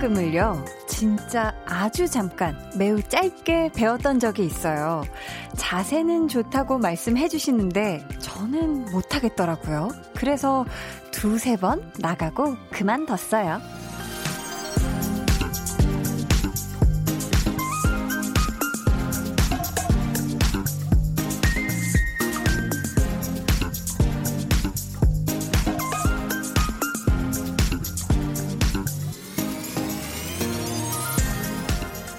[0.00, 5.02] 가야금을요, 진짜 아주 잠깐, 매우 짧게 배웠던 적이 있어요.
[5.56, 9.90] 자세는 좋다고 말씀해 주시는데, 저는 못하겠더라고요.
[10.16, 10.64] 그래서
[11.20, 13.60] 두세 번 나가고 그만뒀어요.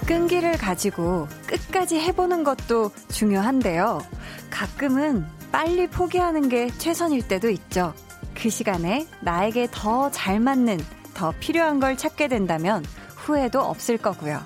[0.06, 4.00] 끈기를 가지고 끝까지 해보는 것도 중요한데요.
[4.48, 7.92] 가끔은 빨리 포기하는 게 최선일 때도 있죠.
[8.42, 10.78] 그 시간에 나에게 더 잘 맞는,
[11.14, 12.84] 더 필요한 걸 찾게 된다면
[13.14, 14.40] 후회도 없을 거고요.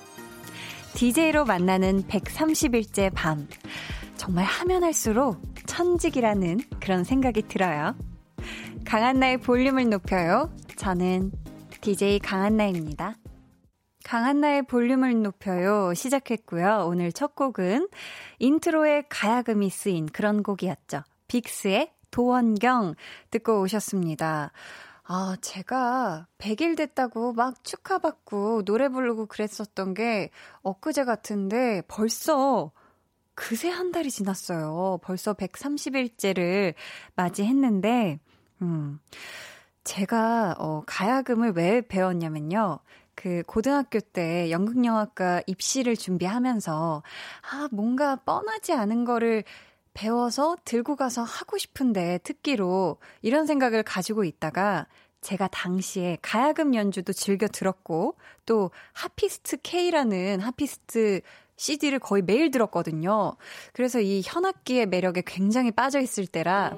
[0.94, 3.48] DJ로 만나는 130일째 밤.
[4.16, 7.96] 정말 하면 할수록 천직이라는 그런 생각이 들어요.
[8.84, 10.54] 강한나의 볼륨을 높여요.
[10.76, 11.32] 저는
[11.80, 13.14] DJ 강한나입니다.
[14.04, 16.84] 강한나의 볼륨을 높여요 시작했고요.
[16.86, 17.88] 오늘 첫 곡은
[18.40, 21.02] 인트로에 가야금이 쓰인 그런 곡이었죠.
[21.28, 22.94] 빅스의 도원경
[23.30, 24.52] 듣고 오셨습니다.
[25.04, 30.30] 아, 제가 100일 됐다고 막 축하받고 노래 부르고 그랬었던 게
[30.62, 32.72] 엊그제 같은데 벌써
[33.36, 34.98] 그새 한 달이 지났어요.
[35.02, 36.74] 벌써 130일째를
[37.14, 38.18] 맞이했는데,
[38.62, 38.98] 음,
[39.84, 42.80] 제가, 어, 가야금을 왜 배웠냐면요.
[43.14, 47.02] 그 고등학교 때 연극영화과 입시를 준비하면서
[47.52, 49.44] 아, 뭔가 뻔하지 않은 거를
[49.96, 54.86] 배워서 들고 가서 하고 싶은데 특기로 이런 생각을 가지고 있다가
[55.22, 61.22] 제가 당시에 가야금 연주도 즐겨 들었고 또 하피스트 K라는 하피스트
[61.56, 63.36] CD를 거의 매일 들었거든요.
[63.72, 66.76] 그래서 이 현악기의 매력에 굉장히 빠져 있을 때라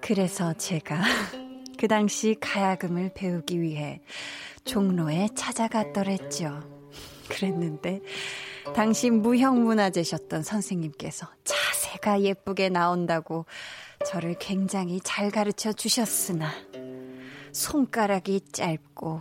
[0.00, 1.00] 그래서 제가
[1.78, 4.02] 그 당시 가야금을 배우기 위해
[4.64, 6.62] 종로에 찾아갔더랬죠.
[7.28, 8.00] 그랬는데
[8.72, 13.44] 당시 무형문화재셨던 선생님께서 자세가 예쁘게 나온다고
[14.06, 16.50] 저를 굉장히 잘 가르쳐 주셨으나
[17.52, 19.20] 손가락이 짧고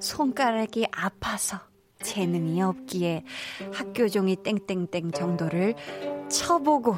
[0.00, 1.58] 손가락이 아파서
[2.02, 3.24] 재능이 없기에
[3.72, 5.74] 학교 종이 땡땡땡 정도를
[6.28, 6.96] 쳐보고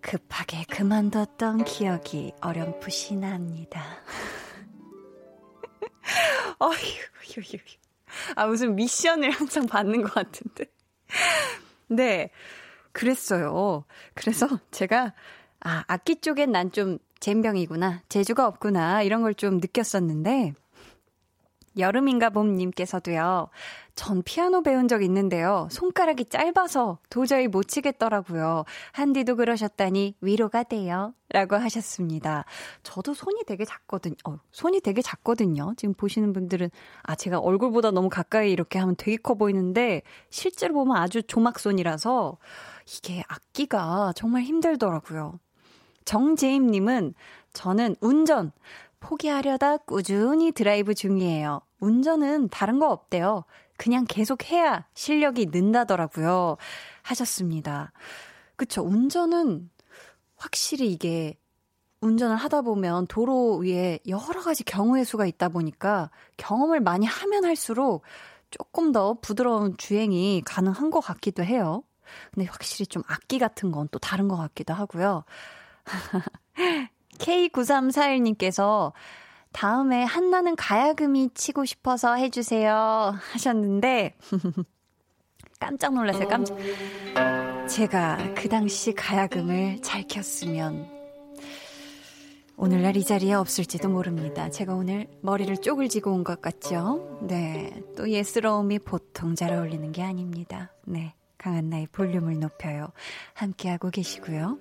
[0.00, 3.82] 급하게 그만뒀던 기억이 어렴풋이 납니다.
[6.58, 6.72] 어휴,
[8.34, 10.66] 아, 무슨 미션을 항상 받는 것 같은데.
[11.88, 12.30] 네.
[12.92, 13.84] 그랬어요.
[14.14, 15.12] 그래서 제가,
[15.60, 18.02] 아, 악기 쪽엔 난 좀 젬병이구나.
[18.08, 19.02] 재주가 없구나.
[19.02, 20.54] 이런 걸 좀 느꼈었는데,
[21.78, 23.48] 여름인가 봄님께서도요.
[23.94, 25.68] 전 피아노 배운 적 있는데요.
[25.70, 28.64] 손가락이 짧아서 도저히 못 치겠더라고요.
[28.92, 31.14] 한디도 그러셨다니 위로가 돼요.
[31.30, 32.44] 라고 하셨습니다.
[32.82, 34.14] 저도 손이 되게 작거든요.
[34.26, 35.74] 어, 손이 되게 작거든요.
[35.76, 36.70] 지금 보시는 분들은,
[37.02, 42.38] 아, 제가 얼굴보다 너무 가까이 이렇게 하면 되게 커 보이는데, 실제로 보면 아주 조막손이라서,
[42.86, 45.40] 이게 악기가 정말 힘들더라고요.
[46.04, 47.14] 정재임님은,
[47.54, 48.52] 저는 운전,
[49.00, 51.60] 포기하려다 꾸준히 드라이브 중이에요.
[51.80, 53.44] 운전은 다른 거 없대요.
[53.76, 56.56] 그냥 계속 해야 실력이 는다더라고요.
[57.02, 57.92] 하셨습니다.
[58.56, 58.82] 그쵸.
[58.82, 59.70] 운전은
[60.36, 61.38] 확실히 이게
[62.00, 68.02] 운전을 하다 보면 도로 위에 여러 가지 경우의 수가 있다 보니까 경험을 많이 하면 할수록
[68.50, 71.82] 조금 더 부드러운 주행이 가능한 것 같기도 해요.
[72.32, 75.24] 근데 확실히 좀 악기 같은 건 또 다른 것 같기도 하고요.
[77.18, 78.92] K9341님께서
[79.60, 84.14] 다음에 한나는 가야금이 치고 싶어서 해주세요 하셨는데
[85.58, 86.28] 깜짝 놀랐어요.
[86.28, 86.58] 깜짝.
[87.66, 90.86] 제가 그 당시 가야금을 잘 켰으면
[92.58, 94.50] 오늘날 이 자리에 없을지도 모릅니다.
[94.50, 97.18] 제가 오늘 머리를 쪼글지고 온 것 같죠?
[97.22, 97.82] 네.
[97.96, 100.70] 또 예스러움이 보통 잘 어울리는 게 아닙니다.
[100.84, 101.14] 네.
[101.38, 102.88] 강한 나의 볼륨을 높여요.
[103.34, 104.58] 함께하고 계시고요.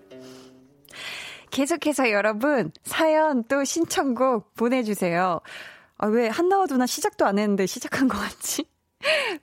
[1.56, 5.40] 계속해서 여러분 사연 또 신청곡 보내주세요.
[5.98, 8.66] 아, 왜 한나와 누나 시작도 안 했는데 시작한 것 같지?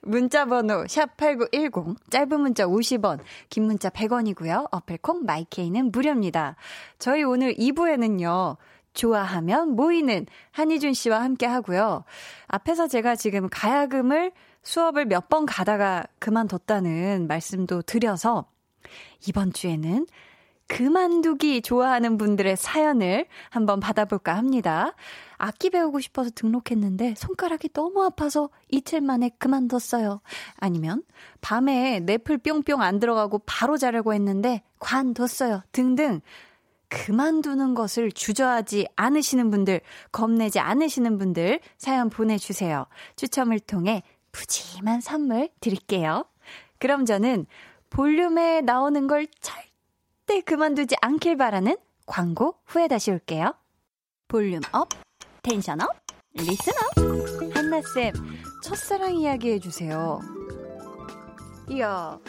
[0.03, 3.19] 문자 번호 샵8910 짧은 문자 50원
[3.49, 4.67] 긴 문자 100원이고요.
[4.71, 6.55] 어플콩 마이케이는 무료입니다.
[6.99, 8.57] 저희 오늘 2부에는요.
[8.93, 12.03] 좋아하면 모이는 한희준 씨와 함께 하고요.
[12.45, 18.45] 앞에서 제가 지금 가야금을 수업을 몇 번 가다가 그만뒀다는 말씀도 드려서
[19.27, 20.05] 이번 주에는
[20.73, 24.95] 그만두기 좋아하는 분들의 사연을 한번 받아볼까 합니다.
[25.37, 30.21] 악기 배우고 싶어서 등록했는데 손가락이 너무 아파서 이틀 만에 그만뒀어요.
[30.57, 31.03] 아니면
[31.41, 35.61] 밤에 넷플 뿅뿅 안 들어가고 바로 자려고 했는데 관뒀어요.
[35.71, 36.21] 등등.
[36.89, 39.81] 그만두는 것을 주저하지 않으시는 분들,
[40.11, 42.87] 겁내지 않으시는 분들 사연 보내주세요.
[43.15, 46.25] 추첨을 통해 푸짐한 선물 드릴게요.
[46.79, 47.45] 그럼 저는
[47.91, 49.27] 볼륨에 나오는 걸
[50.25, 51.75] 절대 그만두지 않길 바라는
[52.05, 53.53] 광고 후에 다시 올게요.
[54.29, 54.87] volume up,
[55.41, 55.89] tension up,
[56.33, 57.55] listen up.
[57.55, 58.13] 한나쌤,
[58.63, 60.19] 첫사랑 이야기 해주세요.
[61.69, 62.19] 이야,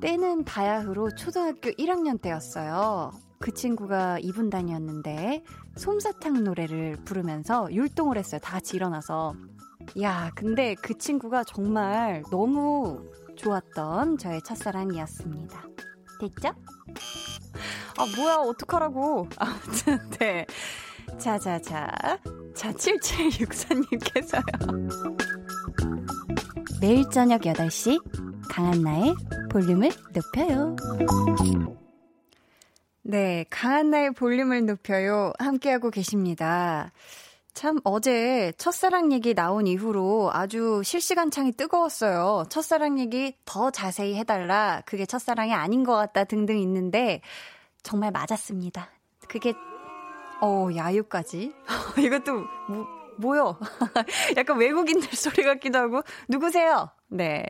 [0.00, 3.12] 때는 바야흐로 초등학교 1학년 때였어요.
[3.40, 5.42] 그 친구가 2분단이었는데
[5.76, 8.40] 솜사탕 노래를 부르면서 율동을 했어요.
[8.40, 9.34] 다 같이 일어나서.
[10.00, 15.64] 야, 근데 그 친구가 정말 너무 좋았던 저의 첫사랑이었습니다.
[16.18, 16.54] 됐죠?
[17.98, 19.28] 아, 뭐야, 어떡하라고.
[19.36, 20.46] 아무튼, 네.
[21.18, 21.90] 자, 자, 자.
[22.54, 24.42] 자, 7764님께서요.
[26.80, 28.02] 매일 저녁 8시,
[28.50, 29.14] 강한 나의
[29.50, 30.76] 볼륨을 높여요.
[33.02, 35.32] 네, 강한 나의 볼륨을 높여요.
[35.38, 36.92] 함께하고 계십니다.
[37.56, 42.44] 참, 어제 첫사랑 얘기 나온 이후로 아주 실시간 창이 뜨거웠어요.
[42.50, 44.82] 첫사랑 얘기 더 자세히 해달라.
[44.84, 47.22] 그게 첫사랑이 아닌 것 같다 등등 있는데,
[47.82, 48.90] 정말 맞았습니다.
[49.26, 49.54] 그게,
[50.42, 51.54] 어, 야유까지.
[51.98, 52.86] 이것도, 뭐,
[53.16, 53.58] 뭐요?
[54.36, 56.90] 약간 외국인들 소리 같기도 하고, 누구세요?
[57.08, 57.46] 네.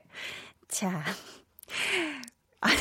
[0.69, 1.03] 자.
[2.61, 2.77] 아니,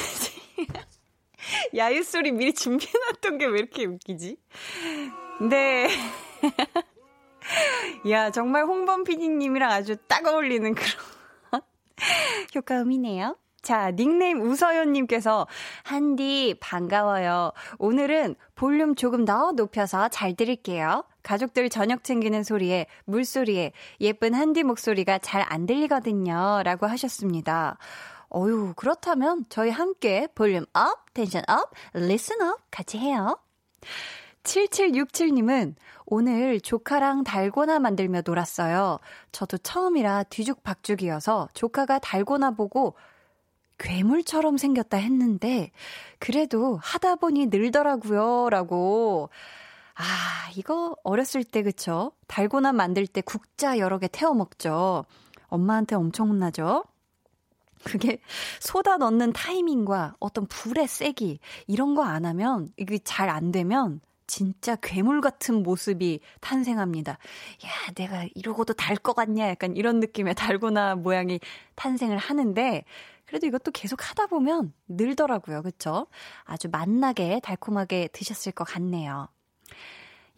[1.76, 4.38] 야유 소리 미리 준비해놨던 게 왜 이렇게 웃기지?
[5.50, 5.88] 네.
[8.10, 10.90] 야, 정말 홍범 PD님이랑 아주 딱 어울리는 그런
[12.56, 13.38] 효과음이네요.
[13.62, 15.48] 자, 닉네임 우서연님께서,
[15.84, 17.52] 한디, 반가워요.
[17.80, 21.04] 오늘은 볼륨 조금 더 높여서 잘 들을게요.
[21.24, 23.72] 가족들 저녁 챙기는 소리에, 물소리에,
[24.02, 26.62] 예쁜 한디 목소리가 잘 안 들리거든요.
[26.64, 27.80] 라고 하셨습니다.
[28.30, 33.40] 어유 그렇다면 저희 함께 volume up, tension up, listen up 같이 해요.
[34.46, 35.76] 7767님은
[36.06, 39.00] 오늘 조카랑 달고나 만들며 놀았어요.
[39.32, 42.96] 저도 처음이라 뒤죽박죽이어서 조카가 달고나 보고
[43.78, 45.72] 괴물처럼 생겼다 했는데,
[46.20, 48.50] 그래도 하다 보니 늘더라고요.
[48.50, 49.30] 라고.
[49.96, 50.04] 아,
[50.56, 52.14] 이거 어렸을 때, 그쵸?
[52.28, 55.06] 달고나 만들 때 국자 여러 개 태워 먹죠.
[55.48, 56.86] 엄마한테 엄청 혼나죠?
[57.84, 58.20] 그게
[58.62, 64.76] 소다 넣는 타이밍과 어떤 불의 세기, 이런 거 안 하면, 이게 잘 안 되면, 진짜
[64.78, 67.12] 괴물 같은 모습이 탄생합니다.
[67.14, 69.48] 야, 내가 이러고도 달 것 같냐?
[69.50, 71.40] 약간 이런 느낌의 달고나 모양이
[71.76, 72.84] 탄생을 하는데,
[73.26, 75.62] 그래도 이것도 계속 하다 보면 늘더라고요.
[75.64, 76.08] 그쵸?
[76.44, 79.28] 아주 맛나게 달콤하게 드셨을 것 같네요.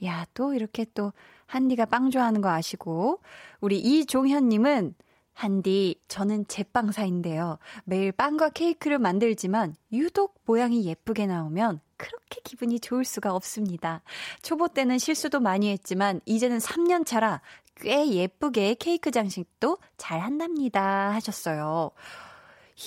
[0.06, 1.14] 야, 또 이렇게 또
[1.48, 3.22] 한디가 빵 좋아하는 거 아시고,
[3.62, 4.96] 우리 이종현님은
[5.38, 7.60] 한디, 저는 제빵사인데요.
[7.86, 14.02] 매일 빵과 케이크를 만들지만 유독 모양이 예쁘게 나오면 그렇게 기분이 좋을 수가 없습니다.
[14.42, 17.42] 초보 때는 실수도 많이 했지만 이제는 3년 차라
[17.76, 21.14] 꽤 예쁘게 케이크 장식도 잘 한답니다.
[21.14, 21.92] 하셨어요.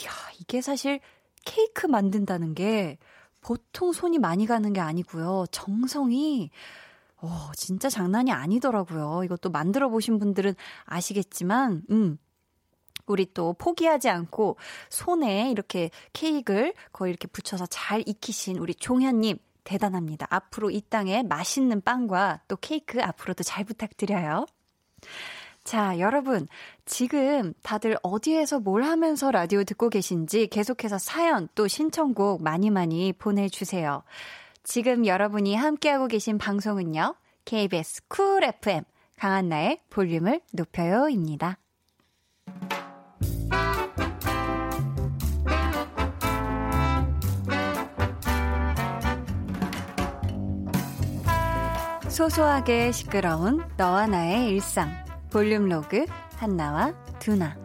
[0.03, 0.11] 이야,
[0.41, 0.99] 이게 사실
[1.44, 2.99] 케이크 만든다는 게
[3.41, 5.44] 보통 손이 많이 가는 게 아니고요.
[5.53, 6.50] 정성이
[7.23, 9.23] 어, 진짜 장난이 아니더라고요.
[9.25, 10.55] 이것도 만들어 보신 분들은
[10.86, 12.19] 아시겠지만, 음,
[13.10, 14.56] 우리 또 포기하지 않고
[14.88, 20.26] 손에 이렇게 케이크를 거의 이렇게 붙여서 잘 익히신 우리 종현님 대단합니다.
[20.31, 24.46] 앞으로 이 땅에 맛있는 빵과 또 케이크 앞으로도 잘 부탁드려요.
[25.64, 26.48] 자, 여러분.
[26.86, 34.02] 지금 다들 어디에서 뭘 하면서 라디오 듣고 계신지 계속해서 사연 또 신청곡 많이 많이 보내주세요.
[34.64, 37.14] 지금 여러분이 함께하고 계신 방송은요.
[37.44, 38.82] KBS 쿨 FM
[39.17, 41.58] 강한나의 볼륨을 높여요입니다.
[52.10, 54.90] 소소하게 시끄러운 너와 나의 일상.
[55.31, 57.56] 볼륨 로그 한나와 두나.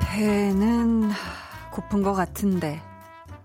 [0.00, 1.10] 배는
[1.72, 2.80] 고픈 것 같은데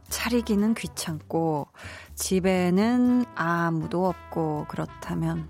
[0.09, 1.69] 차리기는 귀찮고
[2.13, 5.47] 집에는 아무도 없고 그렇다면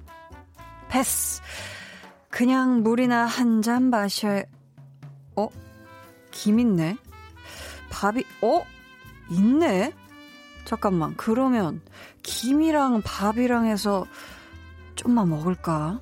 [0.90, 1.42] 패스
[2.30, 4.44] 그냥 물이나 한 잔 마셔.
[5.36, 5.48] 어?
[6.32, 6.98] 김 있네?
[7.90, 8.64] 밥이, 어?
[9.30, 9.94] 있네?
[10.66, 11.82] 잠깐만, 그러면
[12.24, 14.06] 김이랑 밥이랑 해서
[14.96, 16.02] 좀만 먹을까?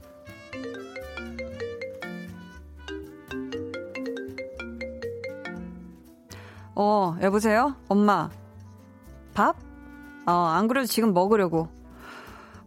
[6.75, 7.75] 어, 여보세요?
[7.88, 8.29] 엄마.
[9.34, 9.55] 밥?
[10.25, 11.70] 어, 안 그래도 지금 먹으려고.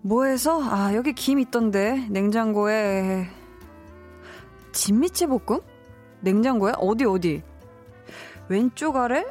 [0.01, 0.63] 뭐 해서?
[0.63, 2.07] 아, 여기 김 있던데.
[2.09, 3.29] 냉장고에
[4.79, 5.61] 진미채 볶음?
[6.21, 6.73] 냉장고에?
[6.77, 7.43] 어디, 어디?
[8.49, 9.27] 왼쪽 아래?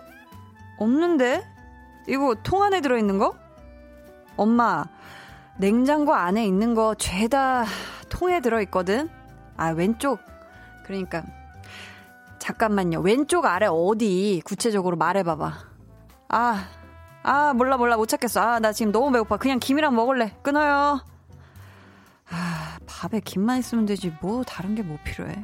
[0.78, 1.42] 없는데?
[2.10, 3.34] 이거 통 안에 들어있는 거?
[4.36, 4.84] 엄마,
[5.58, 7.64] 냉장고 안에 있는 거 죄다
[8.10, 9.10] 통에 들어있거든?
[9.56, 10.20] 아, 왼쪽.
[10.86, 11.24] 그러니까.
[12.40, 13.00] 잠깐만요.
[13.00, 15.54] 왼쪽 아래 어디 구체적으로 말해봐봐.
[16.28, 16.68] 아,
[17.24, 17.96] 아, 몰라, 몰라.
[17.96, 18.42] 못 찾겠어.
[18.42, 19.38] 아, 나 지금 너무 배고파.
[19.38, 20.36] 그냥 김이랑 먹을래.
[20.42, 21.00] 끊어요.
[22.30, 24.16] 아, 밥에 김만 있으면 되지.
[24.22, 25.36] 뭐, 다른 게 뭐 필요해.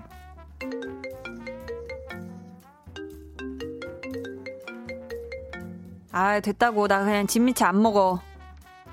[6.12, 6.88] 아, 됐다고.
[6.88, 8.20] 나 그냥 진미채 안 먹어.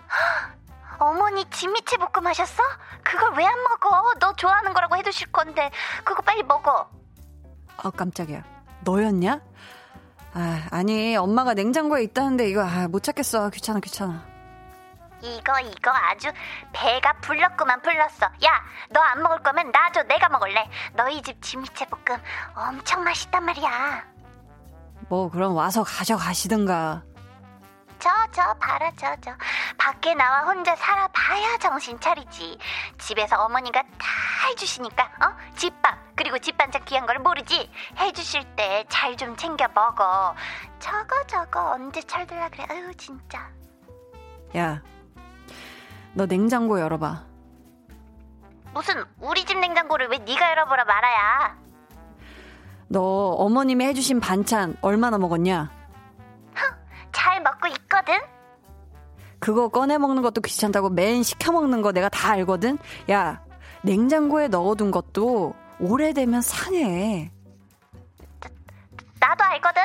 [0.98, 2.62] 어머니 진미채 볶음 하셨어?
[3.02, 4.14] 그걸 왜 안 먹어?
[4.20, 5.70] 너 좋아하는 거라고 해두실 건데
[6.04, 6.88] 그거 빨리 먹어.
[7.76, 8.42] 아 깜짝이야.
[8.84, 9.40] 너였냐?
[10.32, 13.50] 아 아니 엄마가 냉장고에 있다는데 이거 아, 못 찾겠어.
[13.50, 14.24] 귀찮아 귀찮아.
[15.22, 16.30] 이거 이거 아주
[16.72, 18.26] 배가 불렀구만 불렀어.
[18.44, 20.68] 야 너 안 먹을 거면 나 줘 내가 먹을래.
[20.94, 22.20] 너희 집 진미채 볶음
[22.54, 24.04] 엄청 맛있단 말이야.
[25.08, 27.02] 뭐 그럼 와서 가져가시든가.
[27.98, 29.30] 저, 저, 봐라, 저, 저.
[29.76, 32.56] 밖에 나와 혼자 살아봐야 정신 차리지.
[32.96, 34.06] 집에서 어머니가 다
[34.48, 35.36] 해주시니까, 어?
[35.54, 37.70] 집밥, 그리고 집반찬 귀한 걸 모르지?
[37.98, 40.34] 해주실 때 잘 좀 챙겨 먹어.
[40.78, 42.64] 저거, 저거, 언제 철들라 그래.
[42.70, 43.46] 아유, 진짜.
[44.56, 44.80] 야,
[46.14, 47.24] 너 냉장고 열어봐.
[48.72, 51.58] 무슨, 우리 집 냉장고를 왜 네가 열어보라 말아야.
[52.88, 55.70] 너 어머님이 해주신 반찬 얼마나 먹었냐?
[57.12, 58.14] 잘 먹고 있거든?
[59.38, 62.78] 그거 꺼내 먹는 것도 귀찮다고 맨 시켜 먹는 거 내가 다 알거든?
[63.10, 63.42] 야,
[63.82, 67.30] 냉장고에 넣어둔 것도 오래되면 상해.
[69.18, 69.82] 나, 도 알거든?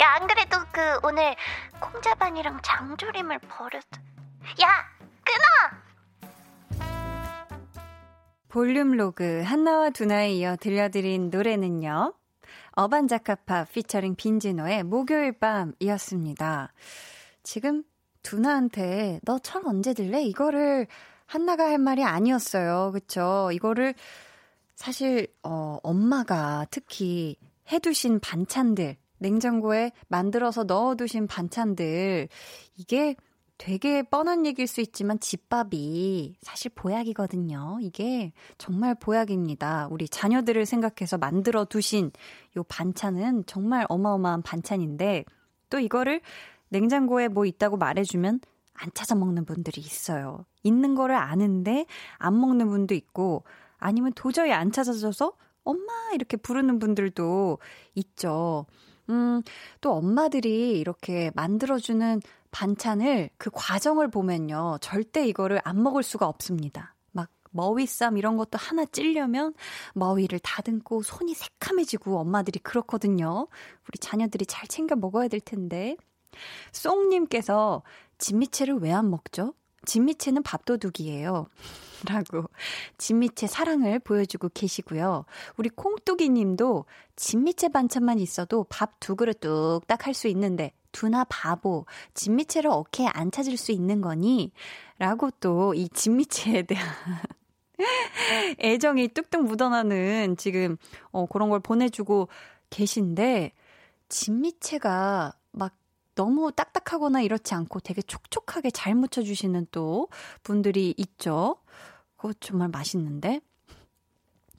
[0.00, 1.34] 야, 안 그래도 그 오늘
[1.80, 3.82] 콩자반이랑 장조림을 버렸.
[4.62, 4.95] 야,
[5.26, 6.78] 끊어!
[8.48, 12.14] volume log 한나와 두나에 이어 들려드린 노래는요.
[12.72, 16.72] 어반자카파 피처링 빈지노의 목요일 밤이었습니다.
[17.42, 17.84] 지금
[18.22, 20.22] 두나한테 너 철 언제 들래?
[20.22, 20.86] 이거를
[21.26, 22.92] 한나가 할 말이 아니었어요.
[22.92, 23.50] 그쵸?
[23.52, 23.94] 이거를
[24.74, 27.36] 사실, 어, 엄마가 특히
[27.72, 32.28] 해두신 반찬들, 냉장고에 만들어서 넣어두신 반찬들,
[32.76, 33.16] 이게
[33.58, 37.78] 되게 뻔한 얘기일 수 있지만 집밥이 사실 보약이거든요.
[37.80, 39.88] 이게 정말 보약입니다.
[39.90, 42.10] 우리 자녀들을 생각해서 만들어 두신
[42.56, 45.24] 요 반찬은 정말 어마어마한 반찬인데
[45.70, 46.20] 또 이거를
[46.68, 48.40] 냉장고에 뭐 있다고 말해주면
[48.74, 50.44] 안 찾아 먹는 분들이 있어요.
[50.62, 51.86] 있는 거를 아는데
[52.18, 53.44] 안 먹는 분도 있고
[53.78, 55.32] 아니면 도저히 안 찾아져서
[55.64, 57.58] 엄마 이렇게 부르는 분들도
[57.94, 58.66] 있죠.
[59.08, 59.42] 음,
[59.80, 62.20] 또 엄마들이 이렇게 만들어주는
[62.60, 64.78] 반찬을 그 과정을 보면요.
[64.80, 66.94] 절대 이거를 안 먹을 수가 없습니다.
[67.12, 69.52] 막 머위쌈 이런 것도 하나 찔려면
[69.92, 73.46] 머위를 다듬고 손이 새카매지고 엄마들이 그렇거든요.
[73.86, 75.96] 우리 자녀들이 잘 챙겨 먹어야 될 텐데.
[76.72, 77.82] 쏭님께서
[78.16, 79.52] 진미채를 왜 안 먹죠?
[79.84, 81.48] 진미채는 밥도둑이에요.
[82.08, 82.48] 라고
[82.96, 85.26] 진미채 사랑을 보여주고 계시고요.
[85.58, 86.86] 우리 콩뚜기 님도
[87.16, 91.84] 진미채 반찬만 있어도 밥 두 그릇 뚝딱 할 수 있는데 두나 바보
[92.14, 94.50] 진미채를 어깨에 안 찾을 수 있는 거니?
[94.98, 96.86] 라고 또 이 진미채에 대한
[98.60, 100.78] 애정이 뚝뚝 묻어나는 지금
[101.10, 102.28] 어 그런 걸 보내주고
[102.70, 103.52] 계신데
[104.08, 105.74] 진미채가 막
[106.14, 110.08] 너무 딱딱하거나 이렇지 않고 되게 촉촉하게 잘 묻혀주시는 또
[110.42, 111.56] 분들이 있죠.
[112.16, 113.42] 그거 정말 맛있는데.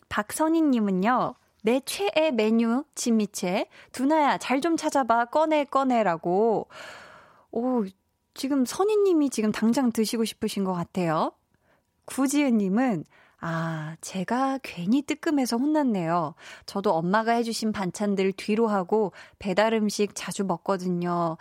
[0.09, 1.33] 박선희님은요,
[1.63, 3.67] 내 최애 메뉴 진미채.
[3.91, 5.25] 두나야, 잘 좀 찾아봐.
[5.25, 6.67] 꺼내, 꺼내라고.
[7.51, 7.85] 오,
[8.33, 11.31] 지금 선희님이 지금 당장 드시고 싶으신 것 같아요.
[12.05, 13.03] 구지은님은,
[13.39, 16.35] 아, 제가 괜히 뜨끔해서 혼났네요.
[16.65, 21.37] 저도 엄마가 해주신 반찬들 뒤로 하고 배달 음식 자주 먹거든요.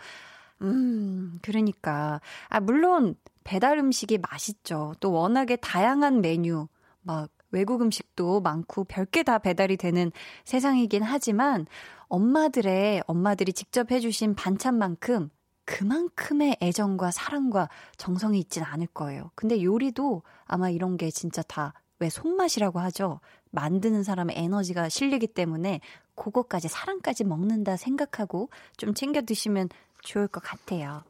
[0.61, 2.21] 음, 그러니까.
[2.49, 4.93] 아, 물론 배달 음식이 맛있죠.
[4.99, 6.67] 또 워낙에 다양한 메뉴,
[7.01, 10.11] 막 외국 음식도 많고 별게 다 배달이 되는
[10.45, 11.65] 세상이긴 하지만
[12.07, 15.29] 엄마들의, 엄마들이 직접 해주신 반찬만큼
[15.65, 19.31] 그만큼의 애정과 사랑과 정성이 있진 않을 거예요.
[19.35, 23.19] 근데 요리도 아마 이런 게 진짜 다 왜 손맛이라고 하죠.
[23.51, 25.81] 만드는 사람의 에너지가 실리기 때문에
[26.15, 29.69] 그거까지 사랑까지 먹는다 생각하고 좀 챙겨 드시면
[30.01, 31.03] 좋을 것 같아요.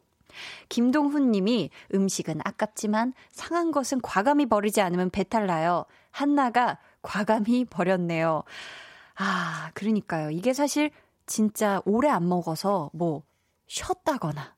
[0.70, 5.86] 김동훈 님이 음식은 아깝지만 상한 것은 과감히 버리지 않으면 배탈 나요.
[6.12, 8.44] 한나가 과감히 버렸네요.
[9.16, 10.30] 아, 그러니까요.
[10.32, 10.92] 이게 사실
[11.26, 13.24] 진짜 오래 안 먹어서 뭐
[13.68, 14.56] 쉬었다거나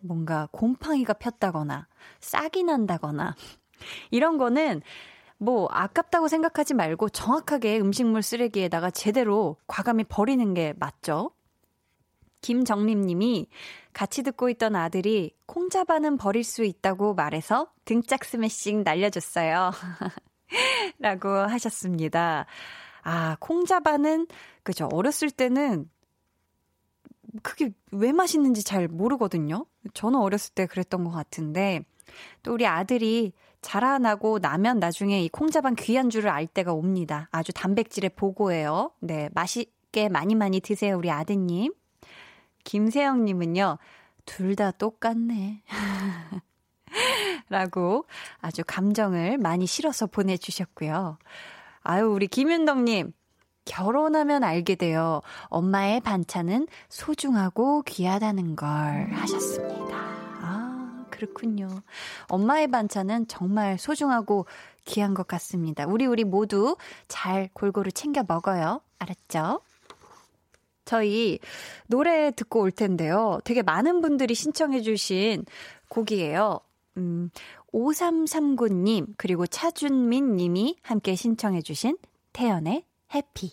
[0.00, 1.88] 뭔가 곰팡이가 폈다거나
[2.20, 3.34] 싹이 난다거나
[4.10, 4.82] 이런 거는
[5.38, 11.32] 뭐 아깝다고 생각하지 말고 정확하게 음식물 쓰레기에다가 제대로 과감히 버리는 게 맞죠.
[12.40, 13.48] 김정림 님이
[13.96, 19.70] 같이 듣고 있던 아들이 콩자반은 버릴 수 있다고 말해서 등짝 스매싱 날려줬어요.
[21.00, 22.44] 라고 하셨습니다.
[23.04, 24.26] 아, 콩자반은,
[24.64, 24.86] 그죠.
[24.92, 25.88] 어렸을 때는
[27.42, 29.64] 그게 왜 맛있는지 잘 모르거든요.
[29.94, 31.82] 저는 어렸을 때 그랬던 것 같은데,
[32.42, 37.30] 또 우리 아들이 자라나고 나면 나중에 이 콩자반 귀한 줄을 알 때가 옵니다.
[37.32, 38.90] 아주 단백질의 보고예요.
[39.00, 41.72] 네, 맛있게 많이 많이 드세요, 우리 아드님.
[42.66, 43.78] 김세영님은요,
[44.26, 45.62] 둘 다 똑같네.
[47.48, 48.06] 라고
[48.40, 51.18] 아주 감정을 많이 실어서 보내주셨고요.
[51.82, 53.12] 아유, 우리 김윤덕님,
[53.64, 55.22] 결혼하면 알게 돼요.
[55.44, 58.68] 엄마의 반찬은 소중하고 귀하다는 걸
[59.12, 59.96] 하셨습니다.
[60.42, 61.68] 아, 그렇군요.
[62.28, 64.46] 엄마의 반찬은 정말 소중하고
[64.84, 65.84] 귀한 것 같습니다.
[65.86, 68.80] 우리, 우리 모두 잘 골고루 챙겨 먹어요.
[68.98, 69.60] 알았죠?
[70.86, 71.38] 저희
[71.88, 73.40] 노래 듣고 올 텐데요.
[73.44, 75.44] 되게 많은 분들이 신청해주신
[75.90, 76.60] 곡이에요.
[76.96, 77.30] 음,
[77.74, 81.98] 5339님, 그리고 차준민 님이 함께 신청해주신
[82.32, 83.52] 태연의 해피.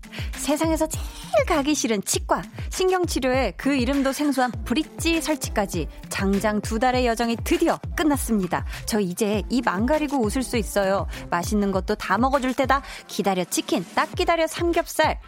[0.33, 7.37] 세상에서 제일 가기 싫은 치과, 신경치료에 그 이름도 생소한 브릿지 설치까지 장장 두 달의 여정이
[7.43, 8.65] 드디어 끝났습니다.
[8.85, 11.07] 저 이제 입 안 가리고 웃을 수 있어요.
[11.29, 12.81] 맛있는 것도 다 먹어줄 테다.
[13.07, 15.19] 기다려 치킨, 딱 기다려 삼겹살.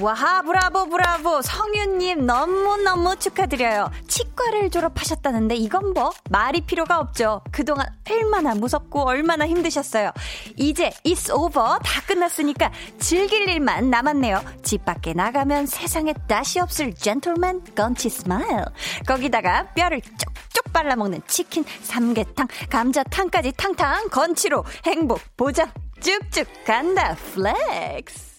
[0.00, 1.42] 와하, 브라보, 브라보.
[1.42, 3.90] 성윤님, 너무너무 축하드려요.
[4.08, 6.12] 치과를 졸업하셨다는데 이건 뭐?
[6.30, 7.42] 말이 필요가 없죠.
[7.50, 10.12] 그동안 얼마나 무섭고 얼마나 힘드셨어요.
[10.56, 11.78] 이제 it's over.
[11.82, 14.42] 다 끝났으니까 즐길 일만 남았네요.
[14.62, 18.64] 집 밖에 나가면 세상에 다시 없을 젠틀맨 건치 smile.
[19.06, 27.14] 거기다가 뼈를 쪽쪽 빨라먹는 치킨, 삼계탕, 감자탕까지 탕탕 건치로 행복 보장 쭉쭉 간다.
[27.34, 28.31] flex.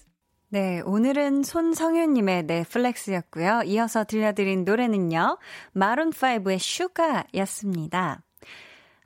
[0.53, 3.63] 네, 오늘은 손성윤님의 넷플렉스였고요.
[3.65, 5.39] 이어서 들려드린 노래는요,
[5.75, 8.21] 마룬5의 Sugar였습니다.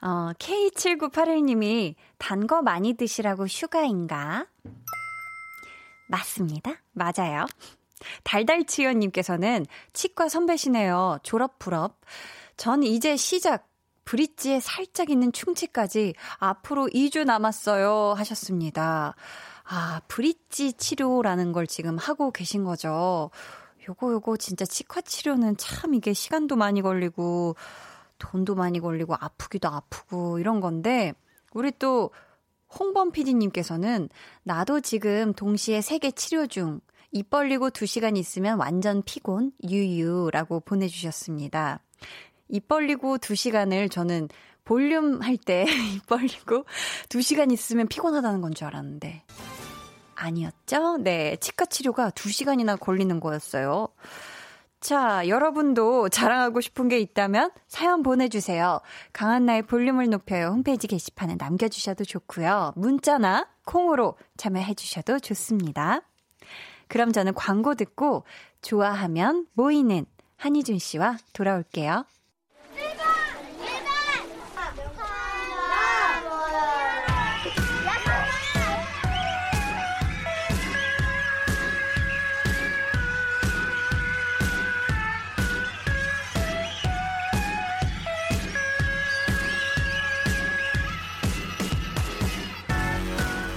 [0.02, 4.46] 어, K7981님이 단 거 많이 드시라고 슈가인가?
[6.10, 6.82] 맞습니다.
[6.92, 7.46] 맞아요.
[8.26, 11.20] 달달치요님께서는 치과 선배시네요.
[11.24, 12.02] 졸업 부럽.
[12.58, 13.70] 전 이제 시작.
[14.04, 18.16] 브릿지에 살짝 있는 충치까지 앞으로 2주 남았어요.
[18.18, 19.16] 하셨습니다.
[19.70, 23.32] 아, 브릿지 치료라는 걸 지금 하고 계신 거죠.
[23.88, 27.56] 요거, 요거 진짜 치과 치료는 참 이게 시간도 많이 걸리고,
[28.20, 31.14] 돈도 많이 걸리고, 아프기도 아프고, 이런 건데,
[31.54, 32.12] 우리 또,
[32.80, 34.10] 홍범 PD님께서는,
[34.44, 36.80] 나도 지금 동시에 세 개 치료 중,
[37.12, 41.80] 입 벌리고 2시간 있으면 완전 피곤, 유유라고 보내주셨습니다.
[42.50, 44.28] 입 벌리고 2시간을 저는
[44.66, 46.66] 볼륨 할 때 입 벌리고
[47.10, 49.24] 2시간 있으면 피곤하다는 건 줄 알았는데.
[50.18, 50.98] 아니었죠?
[50.98, 51.38] 네.
[51.38, 53.90] 치과 치료가 2시간이나 걸리는 거였어요.
[54.80, 58.80] 자, 여러분도 자랑하고 싶은 게 있다면 사연 보내주세요.
[59.12, 60.48] 강한나의 볼륨을 높여요.
[60.48, 62.74] 홈페이지 게시판에 남겨주셔도 좋고요.
[62.76, 66.02] 문자나 콩으로 참여해주셔도 좋습니다.
[66.88, 68.24] 그럼 저는 광고 듣고
[68.62, 70.06] 좋아하면 모이는
[70.38, 71.92] 한희준 씨와 돌아올게요.
[71.92, 72.06] 아,
[72.74, 73.17] 아,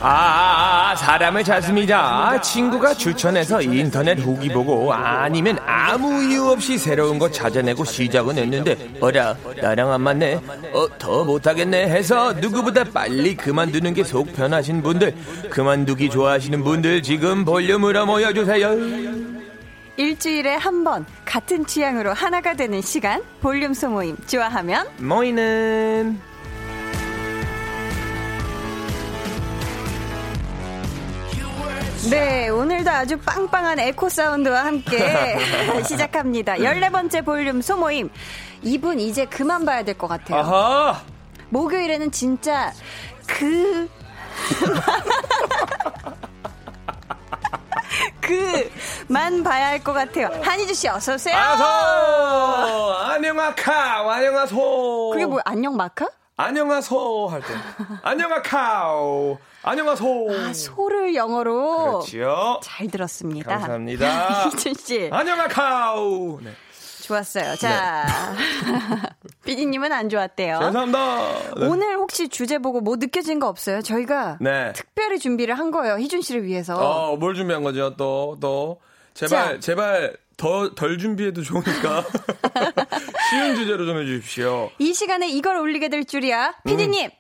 [0.02, 2.40] 아, 사람을 찾습니다.
[2.40, 9.36] 친구가 추천해서 인터넷 후기 보고 아니면 아무 이유 없이 새로운 거 찾아내고 시작은 했는데 어라
[9.60, 10.40] 나랑 안 맞네.
[10.72, 15.14] 어, 더 못하겠네 해서 누구보다 빨리 그만두는 게 속 편하신 분들
[15.50, 18.70] 그만두기 좋아하시는 분들 지금 볼륨으로 모여주세요.
[19.96, 26.18] 일주일에 한 번 같은 취향으로 하나가 되는 시간 볼륨 소모임 좋아하면 모이는
[32.08, 35.36] 네, 오늘도 아주 빵빵한 에코 사운드와 함께
[35.86, 36.54] 시작합니다.
[36.54, 38.08] 14번째 볼륨 소모임.
[38.62, 40.40] 이분 이제 그만 봐야 될 것 같아요.
[40.40, 41.00] 아하
[41.50, 42.72] 목요일에는 진짜
[43.26, 43.88] 그
[49.06, 50.30] 그만 봐야 할 것 같아요.
[50.42, 51.36] 한희주 씨 어서 오세요.
[51.36, 51.64] 아소
[53.12, 56.06] 안녕하카 안녕하소 그게 뭐 안녕 마카?
[56.36, 57.48] 안녕하소 할 때
[58.02, 63.50] 안녕하카오 안녕하소 아, 소를 영어로 그렇지요 잘 들었습니다.
[63.58, 64.48] 감사합니다.
[64.52, 66.52] 희준 씨 안녕하카오 네.
[67.02, 67.56] 좋았어요.
[67.56, 68.06] 자,
[69.44, 70.60] 피디님은 안 좋았대요.
[70.60, 71.66] 감사합니다 네.
[71.66, 73.82] 오늘 혹시 주제 보고 뭐 느껴진 거 없어요?
[73.82, 74.72] 저희가 네.
[74.74, 75.98] 특별히 준비를 한 거예요.
[75.98, 76.74] 희준 씨를 위해서.
[76.76, 77.96] 어, 뭘 준비한 거죠?
[77.96, 78.80] 또, 또.
[79.14, 79.60] 제발, 자.
[79.60, 82.04] 제발, 더, 덜 준비해도 좋으니까.
[83.30, 84.70] 쉬운 주제로 좀 해주십시오.
[84.78, 86.54] 이 시간에 이걸 올리게 될 줄이야.
[86.64, 87.10] 피디님.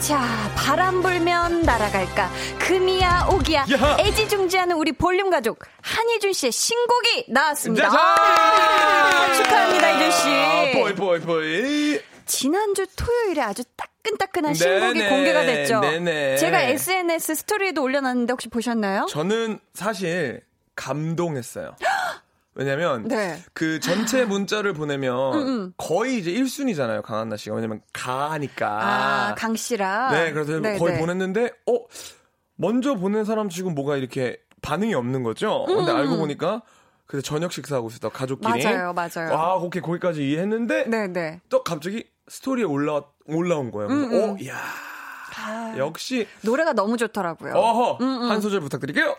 [0.00, 0.20] 자,
[0.54, 2.30] 바람 불면 날아갈까.
[2.58, 3.60] 금이야, 오기야.
[3.72, 3.96] 야.
[3.98, 5.58] 애지중지하는 우리 볼륨 가족.
[5.80, 7.88] 한희준 씨의 신곡이 나왔습니다.
[7.88, 10.78] 아, 축하합니다, 희준 씨.
[10.78, 12.00] 보이, 보이, 보이.
[12.26, 15.80] 지난주 토요일에 아주 따끈따끈한 신곡이 네네, 공개가 됐죠.
[15.80, 16.36] 네네.
[16.36, 19.06] 제가 SNS 스토리에도 올려놨는데 혹시 보셨나요?
[19.08, 20.42] 저는 사실
[20.74, 21.74] 감동했어요.
[22.56, 23.38] 왜냐면 네.
[23.52, 27.02] 그 전체 문자를 보내면 거의 이제 1순위잖아요.
[27.02, 27.54] 강한나 씨가.
[27.54, 28.66] 왜냐면 가니까.
[28.66, 30.12] 아, 강 씨랑.
[30.12, 31.00] 네, 그래서 네, 거의 네.
[31.00, 31.78] 보냈는데, 어,
[32.56, 35.66] 먼저 보낸 사람 치고 뭐가 이렇게 반응이 없는 거죠?
[35.66, 36.62] 근데 알고 보니까,
[37.06, 38.64] 그래서 저녁 식사하고 있었다, 가족끼리.
[38.64, 39.34] 맞아요, 맞아요.
[39.34, 41.40] 아, 오케이, 거기까지 이해했는데, 네, 네.
[41.50, 43.90] 또 갑자기 스토리에 올라, 올라온 거예요.
[43.90, 44.56] 음, 어, 이야.
[45.76, 47.52] 역시, 노래가 너무 좋더라고요.
[47.52, 48.04] 어허!
[48.28, 49.14] 한 소절 부탁드릴게요.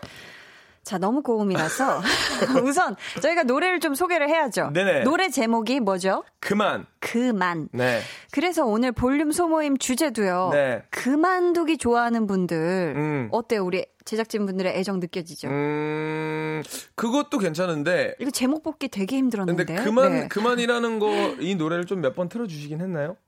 [0.88, 2.00] 자, 너무 고음이라서
[2.64, 4.70] 우선 저희가 노래를 좀 소개를 해야죠.
[4.72, 5.02] 네네.
[5.04, 6.24] 노래 제목이 뭐죠?
[6.40, 6.86] 그만.
[6.98, 7.68] 그만.
[7.72, 8.00] 네.
[8.30, 10.48] 그래서 오늘 볼륨 소모임 주제도요.
[10.54, 10.82] 네.
[10.88, 13.28] 그만두기 좋아하는 분들 음.
[13.32, 13.66] 어때요?
[13.66, 15.48] 우리 제작진 분들의 애정 느껴지죠?
[15.48, 16.62] 음,
[16.94, 19.64] 그것도 괜찮은데, 이거 제목 뽑기 되게 힘들었는데.
[19.66, 20.28] 근데 그만, 네.
[20.28, 23.18] 그만이라는 거, 이 노래를 좀 몇 번 틀어 주시긴 했나요?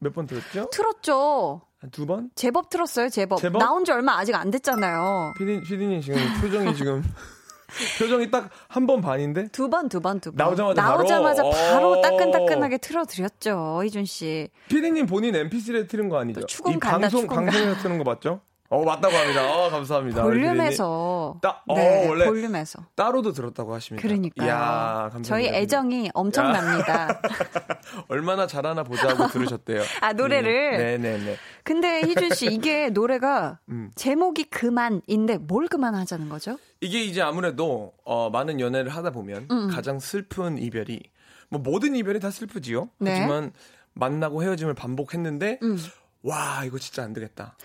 [0.00, 0.70] 몇 번 들었죠?
[0.72, 1.60] 틀었죠.
[1.86, 2.30] 한두 번?
[2.34, 3.40] 제법 틀었어요, 제법.
[3.40, 3.58] 제법?
[3.60, 5.34] 나온 지 얼마 아직 안 됐잖아요.
[5.38, 7.02] 피디, 피디님 지금 표정이 지금
[7.98, 10.36] 표정이 딱 한 번 반인데 두 번, 두 번, 두 번.
[10.36, 11.54] 나오자마자 나오자마자 바로?
[11.54, 12.00] 바로 오.
[12.02, 14.48] 따끈따끈하게 틀어드렸죠, 이준 씨.
[14.68, 16.40] 피디님 본인 MP3에 틀은 거 아니죠?
[16.40, 18.40] 또 추궁 이 간다, 방송 추궁 방송에서 틀은 거 맞죠?
[18.68, 19.52] 어 맞다고 합니다.
[19.54, 20.22] 어 감사합니다.
[20.22, 21.38] 볼륨에서.
[21.40, 22.80] 따- 어, 네, 원래 볼륨에서.
[22.96, 24.06] 따로도 들었다고 하십니다.
[24.06, 24.46] 그러니까요.
[24.46, 24.56] 이야,
[25.12, 25.22] 감사합니다.
[25.28, 27.20] 저희 애정이 엄청납니다.
[28.08, 29.82] 얼마나 잘하나 보자고 들으셨대요.
[30.00, 30.78] 아, 노래를?
[30.78, 31.36] 네네네.
[31.62, 33.90] 근데 희준 씨, 이게 노래가 음.
[33.94, 36.58] 제목이 그만인데 뭘 그만하자는 거죠?
[36.80, 39.68] 이게 이제 아무래도 어, 많은 연애를 하다 보면 음.
[39.70, 41.00] 가장 슬픈 이별이
[41.48, 42.88] 뭐 모든 이별이 다 슬프지요.
[42.98, 43.12] 네.
[43.20, 43.52] 하지만
[43.94, 45.78] 만나고 헤어짐을 반복했는데 음.
[46.22, 47.56] 와 이거 진짜 안 되겠다.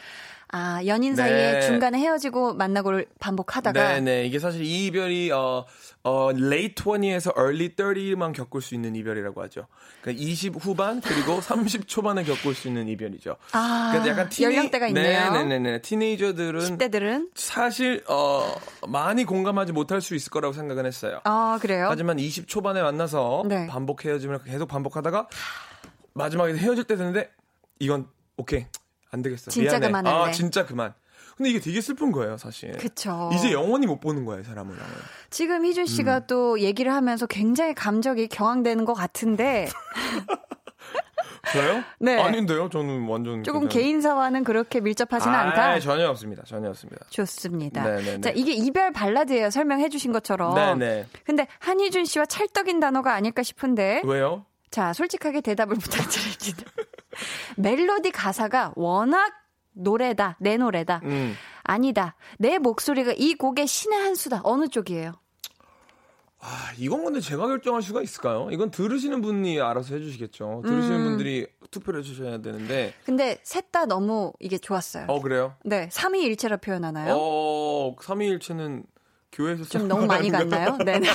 [0.53, 1.61] 아, 연인 사이에 네.
[1.61, 3.93] 중간에 헤어지고 만나고를 반복하다가.
[3.93, 5.65] 네 네 이게 사실 이 이별이 어,
[6.03, 9.67] 어 late 20에서 early 30만 겪을 수 있는 이별이라고 하죠.
[10.01, 13.37] 그러니까 20 후반 그리고 30 초반에 겪을 수 있는 이별이죠.
[13.53, 15.31] 아, 그러니까 약간 티네- 연령대가 있네요.
[15.31, 17.29] 네 네 네 티네이저들은 10대들은?
[17.35, 18.53] 사실 어
[18.87, 21.21] 많이 공감하지 못할 수 있을 거라고 생각은 했어요.
[21.23, 21.87] 아, 그래요?
[21.89, 23.67] 하지만 20 초반에 만나서 네.
[23.67, 25.27] 반복 헤어짐을 계속 반복하다가
[26.13, 27.31] 마지막에 헤어질 때 됐는데
[27.79, 28.65] 이건 오케이
[29.11, 29.51] 안 되겠어.
[29.51, 29.87] 진짜 미안해.
[29.87, 30.15] 그만할래.
[30.15, 30.93] 아 진짜 그만.
[31.37, 32.71] 근데 이게 되게 슬픈 거예요, 사실.
[32.77, 33.29] 그쵸.
[33.33, 34.75] 이제 영원히 못 보는 거예요, 사람을.
[35.29, 36.23] 지금 희준 씨가 음.
[36.27, 39.67] 또 얘기를 하면서 굉장히 감정이 경황되는 것 같은데
[41.53, 41.83] 저요?
[41.99, 42.21] 네.
[42.21, 45.79] 아닌데요, 저는 완전 조금 그냥- 개인사와는 그렇게 밀접하지는 아, 않다.
[45.79, 47.05] 전혀 없습니다, 전혀 없습니다.
[47.09, 47.83] 좋습니다.
[47.83, 48.21] 네네네.
[48.21, 49.49] 자, 이게 이별 발라드예요.
[49.49, 50.53] 설명해 주신 것처럼.
[50.55, 51.07] 네네.
[51.25, 54.01] 근데 한희준 씨와 찰떡인 단어가 아닐까 싶은데.
[54.05, 54.45] 왜요?
[54.69, 56.71] 자, 솔직하게 대답을 부탁드립니다.
[57.57, 59.31] 멜로디 가사가 워낙
[59.73, 61.01] 노래다, 내 노래다.
[61.03, 61.33] 음.
[61.63, 62.15] 아니다.
[62.39, 64.41] 내 목소리가 이 곡의 신의 한 수다.
[64.43, 65.13] 어느 쪽이에요?
[66.43, 68.49] 아, 이건 근데 제가 결정할 수가 있을까요?
[68.51, 70.63] 이건 들으시는 분이 알아서 해주시겠죠.
[70.65, 71.03] 들으시는 음.
[71.03, 72.93] 분들이 투표를 해주셔야 되는데.
[73.05, 75.05] 근데 셋 다 너무 이게 좋았어요.
[75.07, 75.53] 어, 그래요?
[75.63, 77.15] 네, 삼위일체라 표현하나요?
[77.17, 78.83] 어, 삼위일체는
[79.31, 80.77] 교회에서 좀 너무 많이 갔나요?
[80.83, 81.09] 네, 네.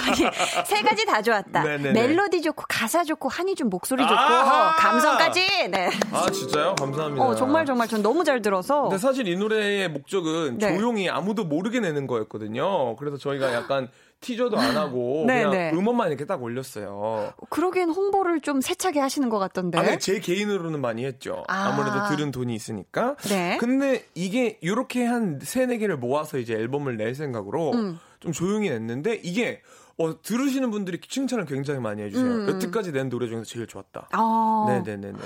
[0.64, 1.62] 세 가지 다 좋았다.
[1.62, 1.92] 네네네.
[1.92, 4.74] 멜로디 좋고 가사 좋고 한이준 목소리 좋고 아하!
[4.76, 5.68] 감성까지.
[5.70, 5.90] 네.
[6.12, 6.74] 아 진짜요?
[6.76, 7.22] 감사합니다.
[7.22, 8.82] 어, 정말 정말 전 너무 잘 들어서.
[8.82, 10.76] 근데 사실 이 노래의 목적은 네.
[10.76, 12.96] 조용히 아무도 모르게 내는 거였거든요.
[12.96, 13.88] 그래서 저희가 약간
[14.20, 15.70] 티저도 안 하고 네, 그냥 네.
[15.72, 17.32] 음원만 이렇게 딱 올렸어요.
[17.50, 19.78] 그러기엔 홍보를 좀 세차게 하시는 것 같던데.
[19.78, 21.44] 아니, 제 개인으로는 많이 했죠.
[21.48, 21.72] 아.
[21.72, 23.16] 무래도 들은 돈이 있으니까.
[23.28, 23.58] 네.
[23.58, 27.98] 근데 이게 이렇게 한 세네 개를 모아서 이제 앨범을 낼 생각으로 음.
[28.20, 29.62] 좀 조용히 냈는데 이게
[29.98, 32.26] 어, 들으시는 분들이 칭찬을 굉장히 많이 해주세요.
[32.26, 32.48] 음.
[32.48, 34.08] 여태까지 낸 노래 중에서 제일 좋았다.
[34.12, 34.66] 아.
[34.68, 35.18] 네네네네.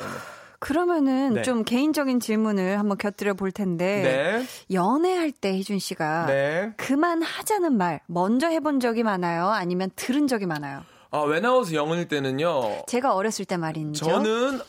[0.60, 1.42] 그러면은 네.
[1.42, 4.46] 좀 개인적인 질문을 한번 곁들여 볼 텐데 네.
[4.72, 6.72] 연애할 때 희준 씨가 네.
[6.76, 9.48] 그만하자는 말 먼저 해본 적이 많아요?
[9.48, 10.84] 아니면 들은 적이 많아요?
[11.10, 12.84] 아, 웬아웃 영일 때는요.
[12.86, 14.04] 제가 어렸을 때 말인죠.
[14.04, 14.60] 저는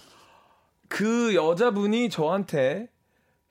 [0.87, 2.87] 그 여자분이 저한테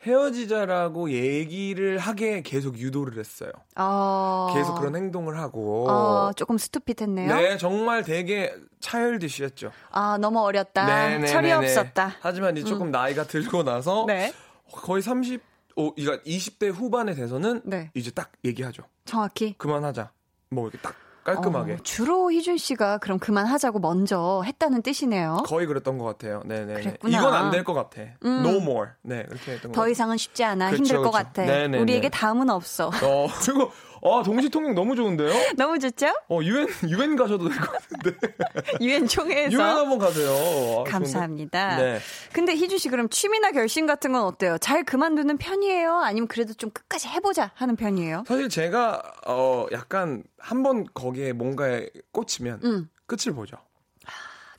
[0.02, 3.50] 헤어지자라고 얘기를 하게 계속 유도를 했어요.
[3.76, 4.50] 어...
[4.54, 5.88] 계속 그런 행동을 하고.
[5.90, 7.34] 어, 조금 스투핏했네요.
[7.34, 9.72] 네, 정말 되게 차일드시했죠.
[9.90, 10.86] 아, 너무 어렸다.
[10.86, 11.26] 네네네네.
[11.26, 12.16] 철이 없었다.
[12.20, 12.90] 하지만 이제 조금 음.
[12.90, 14.32] 나이가 들고 나서 네.
[14.72, 15.42] 거의 30,
[15.76, 17.90] 오, 이가 20대 후반에 돼서는 네.
[17.94, 18.84] 이제 딱 얘기하죠.
[19.04, 19.54] 정확히.
[19.58, 20.12] 그만하자.
[20.48, 20.94] 뭐 이렇게 딱
[21.34, 21.72] 깔끔하게.
[21.72, 25.42] 어, 주로 희준 씨가 그럼 그만하자고 먼저 했다는 뜻이네요.
[25.46, 26.42] 거의 그랬던 것 같아요.
[26.46, 26.74] 네네.
[26.74, 27.18] 그랬구나.
[27.18, 28.02] 이건 안 될 것 같아.
[28.24, 28.42] 음.
[28.46, 28.90] No more.
[29.02, 30.66] 네, 그렇게 했던 더 이상은 쉽지 않아.
[30.70, 31.10] 그렇죠, 힘들 그렇죠.
[31.10, 31.42] 것 같아.
[31.44, 31.78] 네네네.
[31.80, 32.88] 우리에게 다음은 없어.
[32.88, 33.70] 어, 그리고
[34.02, 35.30] 아, 동시통역 너무 좋은데요?
[35.58, 36.06] 너무 좋죠?
[36.28, 38.16] 어, 유엔, 유엔 가셔도 될 것 같은데.
[38.80, 39.52] 유엔 총회에서.
[39.52, 40.30] 유엔 한번 가세요.
[40.80, 41.76] 아, 감사합니다.
[41.76, 41.98] 네.
[42.32, 44.56] 근데 희주 씨 그럼 취미나 결심 같은 건 어때요?
[44.58, 45.98] 잘 그만두는 편이에요?
[45.98, 48.24] 아니면 그래도 좀 끝까지 해보자 하는 편이에요?
[48.26, 52.88] 사실 제가, 어, 약간 한 번 거기에 뭔가에 꽂히면 음.
[53.06, 53.56] 끝을 보죠.
[54.06, 54.10] 아,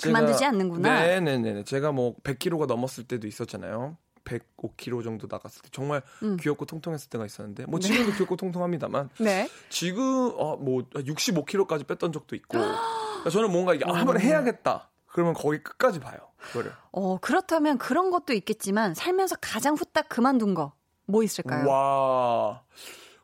[0.02, 1.00] 그만두지 않는구나.
[1.02, 1.64] 네네네.
[1.64, 3.98] 제가 뭐 100kg가 넘었을 때도 있었잖아요.
[4.24, 6.38] 105kg 정도 나갔을 때 정말 음.
[6.38, 7.88] 귀엽고 통통했을 때가 있었는데 뭐 네.
[7.88, 8.18] 지금도 네.
[8.18, 9.50] 귀엽고 통통합니다만 네.
[9.70, 14.90] 지금 어 뭐 65kg까지 뺐던 적도 있고 그러니까 저는 뭔가 이게 아, 한번 해야겠다.
[15.08, 16.18] 그러면 거기 끝까지 봐요.
[16.38, 16.72] 그거를.
[16.92, 20.74] 어 그렇다면 그런 것도 있겠지만 살면서 가장 후딱 그만둔 거
[21.06, 21.68] 뭐 있을까요?
[21.68, 22.62] 와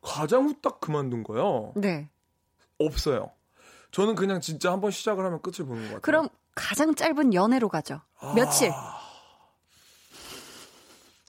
[0.01, 1.71] 가장 후딱 그만둔 거요?
[1.75, 2.09] 네.
[2.79, 3.31] 없어요.
[3.91, 6.01] 저는 그냥 진짜 한번 시작을 하면 끝을 보는 것 같아요.
[6.01, 8.01] 그럼 가장 짧은 연애로 가죠.
[8.35, 8.71] 며칠?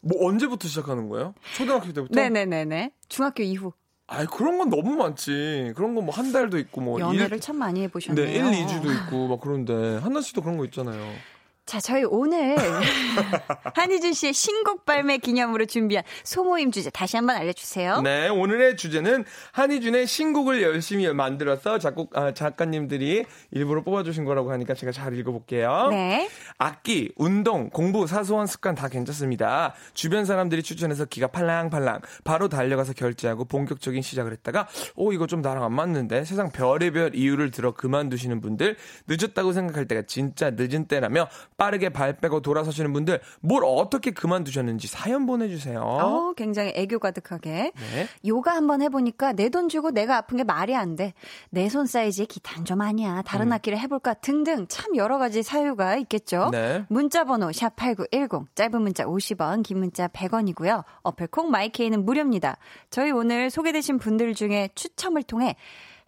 [0.04, 0.08] 아...
[0.08, 1.34] 뭐 언제부터 시작하는 거예요?
[1.56, 2.08] 초등학교 때부터?
[2.20, 2.92] 네네네네.
[3.08, 3.72] 중학교 이후.
[4.06, 5.72] 아이 그런 건 너무 많지.
[5.76, 8.24] 그런 건 뭐 한 달도 있고 뭐 연애를 일, 참 많이 해보셨네요.
[8.24, 11.12] 네, 1, 2주도 있고 막 그런데 한나 씨도 그런 거 있잖아요.
[11.68, 12.56] 자, 저희 오늘
[13.76, 18.00] 한희준 씨의 신곡 발매 기념으로 준비한 소모임 주제 다시 한번 알려주세요.
[18.00, 24.92] 네, 오늘의 주제는 한희준의 신곡을 열심히 만들어서 작곡 아, 작가님들이 일부러 뽑아주신 거라고 하니까 제가
[24.92, 25.88] 잘 읽어볼게요.
[25.90, 26.30] 네.
[26.56, 29.74] 악기, 운동, 공부, 사소한 습관 다 괜찮습니다.
[29.92, 35.62] 주변 사람들이 추천해서 기가 팔랑팔랑 바로 달려가서 결제하고 본격적인 시작을 했다가 오 이거 좀 나랑
[35.62, 41.88] 안 맞는데 세상 별의별 이유를 들어 그만두시는 분들 늦었다고 생각할 때가 진짜 늦은 때라며 빠르게
[41.90, 45.80] 발 빼고 돌아서시는 분들 뭘 어떻게 그만두셨는지 사연 보내주세요.
[45.82, 47.72] 어, 굉장히 애교 가득하게.
[47.74, 48.06] 네.
[48.26, 51.12] 요가 한번 해보니까 내 돈 주고 내가 아픈 게 말이 안 돼.
[51.50, 53.22] 내 손 사이즈의 기탄 좀 아니야.
[53.22, 53.52] 다른 음.
[53.54, 56.50] 악기를 해볼까 등등 참 여러 가지 사유가 있겠죠.
[56.52, 56.84] 네.
[56.88, 60.84] 문자 번호 샵8910 짧은 문자 50원 긴 문자 100원이고요.
[61.02, 62.56] 어플콩 마이케이는 무료입니다.
[62.90, 65.56] 저희 오늘 소개되신 분들 중에 추첨을 통해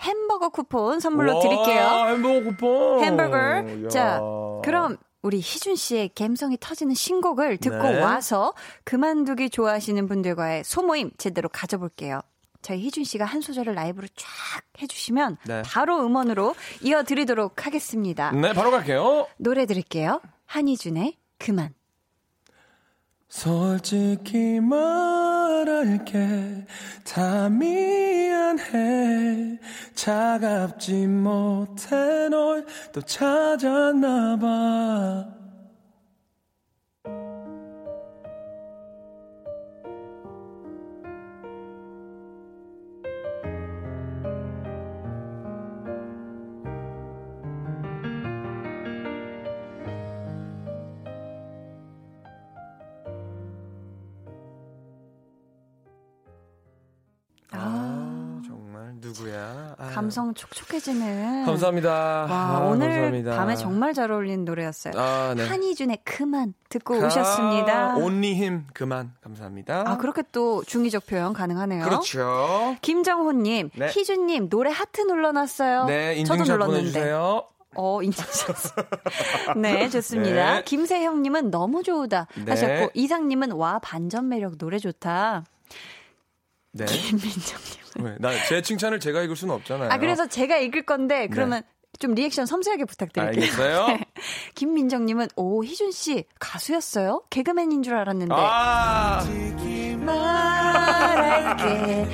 [0.00, 1.82] 햄버거 쿠폰 선물로 드릴게요.
[2.06, 3.04] 햄버거 쿠폰.
[3.04, 3.36] 햄버거.
[3.36, 3.88] 야.
[3.88, 4.20] 자,
[4.64, 8.00] 그럼 우리 희준 씨의 감성이 터지는 신곡을 듣고 네.
[8.00, 8.54] 와서
[8.85, 12.20] 그만두기 좋아하시는 분들과의 소모임 제대로 가져볼게요.
[12.62, 15.62] 저희 희준 씨가 한 소절을 라이브로 쫙 해주시면 네.
[15.64, 18.33] 바로 음원으로 이어드리도록 하겠습니다.
[18.33, 19.26] 네, 바로 갈게요.
[19.38, 20.20] 노래 들을게요.
[20.46, 21.74] 한희준의 그만.
[23.30, 26.18] 솔직히 말할게.
[27.04, 29.00] 다 미안해.
[29.94, 35.39] 차갑지 못해 널 또 찾았나 봐
[60.11, 61.44] 감성 촉촉해지는.
[61.46, 61.90] 감사합니다.
[61.90, 63.37] 와, 아, 오늘 감사합니다.
[63.37, 64.94] 밤에 정말 잘 어울리는 노래였어요.
[64.96, 65.46] 아, 네.
[65.46, 67.94] 한희준의 그만 듣고 아, 오셨습니다.
[67.96, 69.85] 온리 힘 그만 감사합니다.
[69.87, 71.85] 아 그렇게 또 중의적 표현 가능하네요.
[71.85, 72.75] 그렇죠.
[72.83, 73.87] 김정호님, 네.
[73.88, 75.85] 희준님 노래 하트 눌러놨어요.
[75.85, 76.81] 네, 인증샷 저도 눌렀는데.
[76.81, 77.44] 보내주세요.
[77.77, 78.57] 어, 인증샷.
[79.57, 80.55] 네, 좋습니다.
[80.55, 80.62] 네.
[80.64, 82.51] 김세형님은 너무 좋다 네.
[82.51, 85.44] 하셨고, 이상님은 와, 반전 매력 노래 좋다.
[86.72, 86.85] 네.
[86.87, 87.80] 김민정님.
[88.02, 88.14] 왜?
[88.18, 89.90] 나제 칭찬을 제가 읽을 수는 없잖아요.
[89.90, 91.62] 아, 그래서 제가 읽을 건데, 그러면
[91.98, 93.42] 좀 리액션 섬세하게 부탁드릴게요.
[93.42, 93.98] 알겠어요?
[94.54, 97.22] 김민정님은, 오, 희준 씨, 가수였어요?
[97.30, 98.33] 개그맨인 줄 알았는데.
[98.37, 99.24] 아,
[99.98, 102.06] 말할게,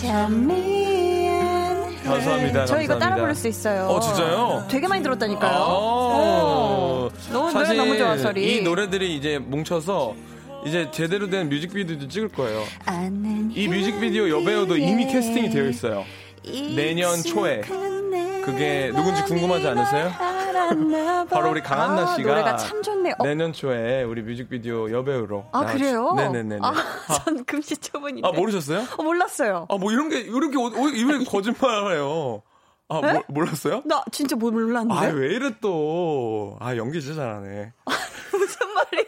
[0.00, 1.96] 참 미안해.
[2.04, 3.16] 감사합니다, 저 이거 따라.
[3.16, 3.86] 부를 수 있어요.
[3.86, 4.66] 어, 진짜요?
[4.70, 5.50] 되게 많이 들었다니까요.
[5.50, 7.08] 아, 어.
[7.32, 8.58] 너무, 노래 너무 좋아, 소리.
[8.58, 10.14] 이 노래들이 이제 뭉쳐서
[10.66, 12.62] 이제 제대로 된 뮤직비디오도 찍을 거예요.
[13.54, 16.04] 이 뮤직비디오 여배우도 이미 캐스팅이 되어 있어요.
[16.74, 17.60] 내년 초에.
[18.44, 20.12] 그게 누군지 궁금하지 않으세요?
[21.28, 23.14] 바로 우리 강한나 아, 씨가 노래가 참 좋네.
[23.18, 26.12] 어, 내년 초에 우리 뮤직비디오 여배우로 아, 나와주- 그래요?
[26.16, 26.60] 네네네네.
[26.62, 26.72] 아,
[27.24, 28.26] 전 금시초문인데.
[28.28, 28.84] 아 모르셨어요?
[28.98, 29.66] 어, 몰랐어요.
[29.68, 32.42] 아 뭐 이런 게 이렇게 어- 어, 왜 거짓말해요?
[32.88, 33.12] 아 네?
[33.14, 33.82] 모- 몰랐어요?
[33.84, 34.94] 나 진짜 뭐 몰랐는데.
[34.94, 36.56] 아 왜 이래 또?
[36.60, 37.72] 아 연기 진짜 잘하네.
[38.32, 39.05] 무슨 말이야.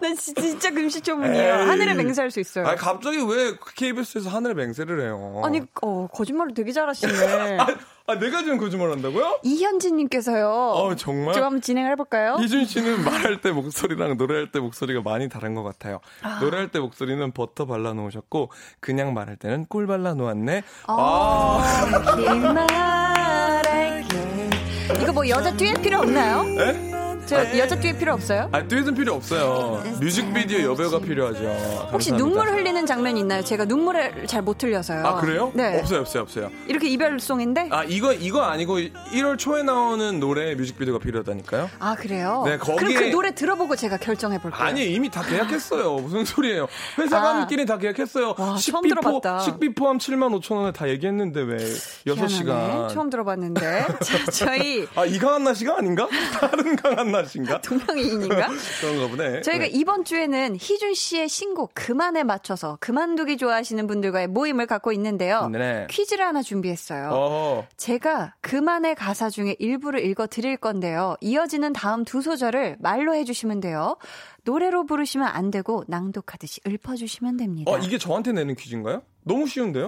[0.00, 1.54] 난 지- 진짜 금시초문이에요.
[1.60, 1.66] 에이.
[1.66, 2.66] 하늘에 맹세할 수 있어요.
[2.66, 5.42] 아 갑자기 왜 KBS에서 하늘에 맹세를 해요?
[5.44, 7.12] 아니, 어, 거짓말을 되게 잘하시네.
[7.58, 7.66] 아,
[8.08, 9.38] 아, 내가 지금 거짓말 한다고요?
[9.44, 10.48] 이현진님께서요.
[10.48, 11.34] 어, 정말?
[11.34, 12.36] 좀 한번 진행해볼까요?
[12.40, 16.00] 희준 씨는 말할 때 목소리랑 노래할 때 목소리가 많이 다른 것 같아요.
[16.40, 20.62] 노래할 때 목소리는 버터 발라놓으셨고 그냥 말할 때는 꿀 발라놓았네.
[20.88, 24.18] 아, 길 말할게.
[25.00, 26.42] 이거 뭐 여자 듀엣 필요 없나요?
[26.60, 26.91] 에?
[27.32, 28.48] 저 여자 듀엣 필요 없어요?
[28.52, 29.82] 아, 듀엣은 필요 없어요.
[30.00, 31.38] 뮤직비디오 여배우가 필요하죠.
[31.92, 32.16] 혹시 감사합니다.
[32.18, 33.42] 눈물 흘리는 장면 있나요?
[33.42, 35.06] 제가 눈물을 잘 못 흘려서요.
[35.06, 35.50] 아 그래요?
[35.54, 35.78] 네.
[35.78, 36.50] 없어요, 없어요, 없어요.
[36.66, 37.68] 이렇게 이별송인데?
[37.70, 41.70] 아 이거 이거 아니고 1월 초에 나오는 노래 뮤직비디오가 필요하다니까요?
[41.78, 42.42] 아, 그래요?
[42.44, 44.60] 네, 거기에- 그럼 그 노래 들어보고 제가 결정해볼게요.
[44.60, 45.94] 아니 이미 다 계약했어요.
[45.94, 46.66] 무슨 소리예요?
[46.98, 48.34] 회사관끼리 다 계약했어요.
[48.36, 49.36] 와, 처음 들어봤다.
[49.38, 51.56] 포 식비 포함 7만 5천 원에 다 얘기했는데 왜
[52.06, 52.48] 6시간?
[52.48, 52.94] 희한하네.
[52.94, 53.86] 처음 들어봤는데.
[54.02, 56.08] 자, 저희 아, 이 강한나 씨가 아닌가?
[56.40, 57.60] 다른 강한나 씨인가?
[57.62, 58.48] 동명이인인가?
[58.80, 59.40] 그런가 보네.
[59.42, 59.70] 저희가 네.
[59.72, 65.48] 이번 주에는 희준 씨의 신곡 그만에 맞춰서 그만두기 좋아하시는 분들과의 모임을 갖고 있는데요.
[65.48, 65.86] 네.
[65.90, 67.10] 퀴즈를 하나 준비했어요.
[67.12, 67.68] 어.
[67.76, 71.16] 제가 그만의 가사 중에 일부를 읽어 드릴 건데요.
[71.20, 73.96] 이어지는 다음 두 소절을 말로 해주시면 돼요.
[74.44, 77.70] 노래로 부르시면 안 되고 낭독하듯이 읊어주시면 됩니다.
[77.70, 79.02] 어, 이게 저한테 내는 퀴즈인가요?
[79.22, 79.86] 너무 쉬운데요?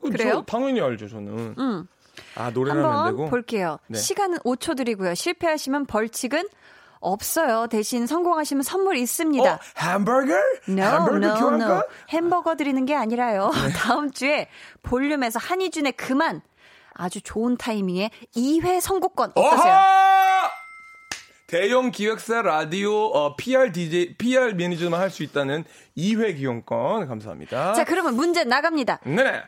[0.00, 0.32] 어, 그래요?
[0.32, 1.54] 저 당연히 알죠, 저는.
[1.58, 1.86] 음.
[2.34, 3.28] 아, 하면 안 되고.
[3.28, 3.78] 볼게요.
[3.88, 3.98] 네.
[3.98, 5.14] 시간은 5초 드리고요.
[5.14, 6.48] 실패하시면 벌칙은
[7.00, 7.66] 없어요.
[7.68, 9.52] 대신 성공하시면 선물 있습니다.
[9.54, 10.32] 어, 햄버거?
[10.68, 11.60] No, 햄버거 no, 교환권?
[11.70, 11.82] no.
[12.10, 13.50] 햄버거 드리는 게 아니라요.
[13.52, 13.72] 네.
[13.76, 14.48] 다음 주에
[14.82, 16.42] 볼륨에서 한희준의 그만
[16.94, 19.72] 아주 좋은 타이밍에 2회 선곡권 어떠세요?
[19.74, 20.50] 어하!
[21.46, 25.64] 대형 기획사 라디오 어, PR DJ PR 매니저만 할 수 있다는
[25.96, 27.74] 2회 기용권 감사합니다.
[27.74, 28.98] 자, 그러면 문제 나갑니다.
[29.04, 29.42] 네네.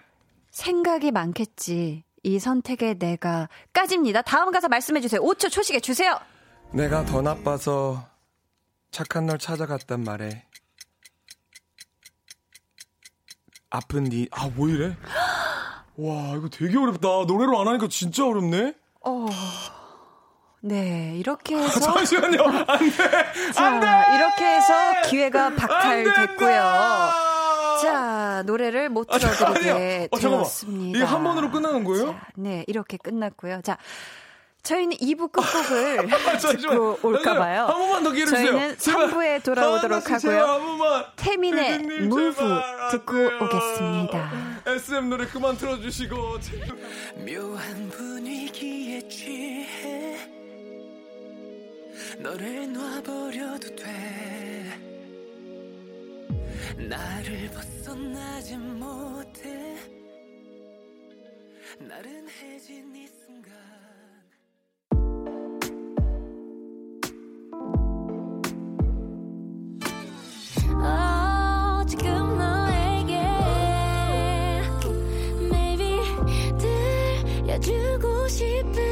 [0.51, 2.05] 생각이 많겠지.
[2.23, 4.23] 이 선택에 내가 까집니다.
[4.23, 5.21] 다음 가사 말씀해 주세요.
[5.21, 6.19] 5초 초시계 주세요.
[6.73, 8.05] 내가 더 나빠서
[8.91, 10.45] 착한 널 찾아갔단 말에
[13.71, 14.97] 아픈 니, 아, 뭐 이래?
[15.97, 17.09] 와, 이거 되게 어렵다.
[17.27, 18.75] 노래로 안 하니까 진짜 어렵네?
[20.61, 22.43] 네, 이렇게 해서 잠시만요.
[22.67, 23.53] 안 돼!
[23.53, 26.49] 자, 이렇게 해서 기회가 안 박탈됐고요.
[27.83, 29.19] 자, 노래를 못 아.
[29.19, 30.41] 들어드리게 어, 잠깐만.
[30.41, 30.99] 되었습니다.
[30.99, 32.07] 이게 한 번으로 끝나는 거예요?
[32.13, 33.61] 자, 네, 이렇게 끝났고요.
[33.63, 33.77] 자,
[34.69, 36.37] 저희는 2부 끝곡을 아.
[36.37, 37.63] 듣고 올까봐요.
[37.65, 38.51] 한 번만 더 기회 주세요.
[38.51, 39.09] 저희는 제발.
[39.09, 41.07] 3부에 돌아오도록 하고요.
[41.17, 41.73] 태민의.
[41.73, 41.89] 안
[42.91, 43.15] 듣고.
[43.45, 44.61] 오겠습니다.
[44.67, 46.17] SM 노래 그만 틀어주시고.
[47.25, 50.19] 묘한 분위기에 취해
[52.19, 54.79] 너를 놔버려도 돼
[56.77, 59.77] 나를 벗어나지 못해
[61.79, 63.18] 나른해진 이
[78.29, 78.88] 들려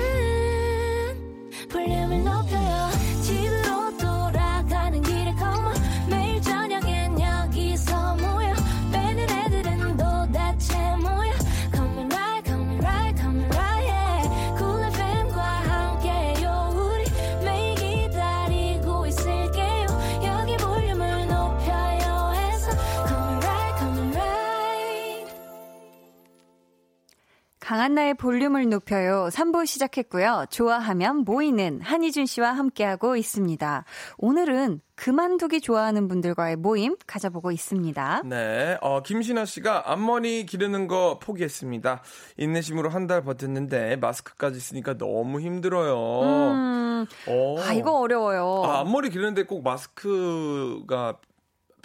[28.16, 29.28] 볼륨을 높여요.
[29.30, 30.46] 3부 시작했고요.
[30.50, 33.84] 좋아하면 모이는 한희준 씨와 함께하고 있습니다.
[34.18, 38.22] 오늘은 그만두기 좋아하는 분들과의 모임 가져보고 있습니다.
[38.24, 42.02] 네, 어, 김신아 씨가 앞머리 기르는 거 포기했습니다.
[42.38, 45.94] 인내심으로 한 달 버텼는데 마스크까지 쓰니까 너무 힘들어요.
[46.22, 47.56] 음, 어.
[47.60, 48.64] 아, 이거 어려워요.
[48.64, 51.18] 아, 앞머리 기르는데 꼭 마스크가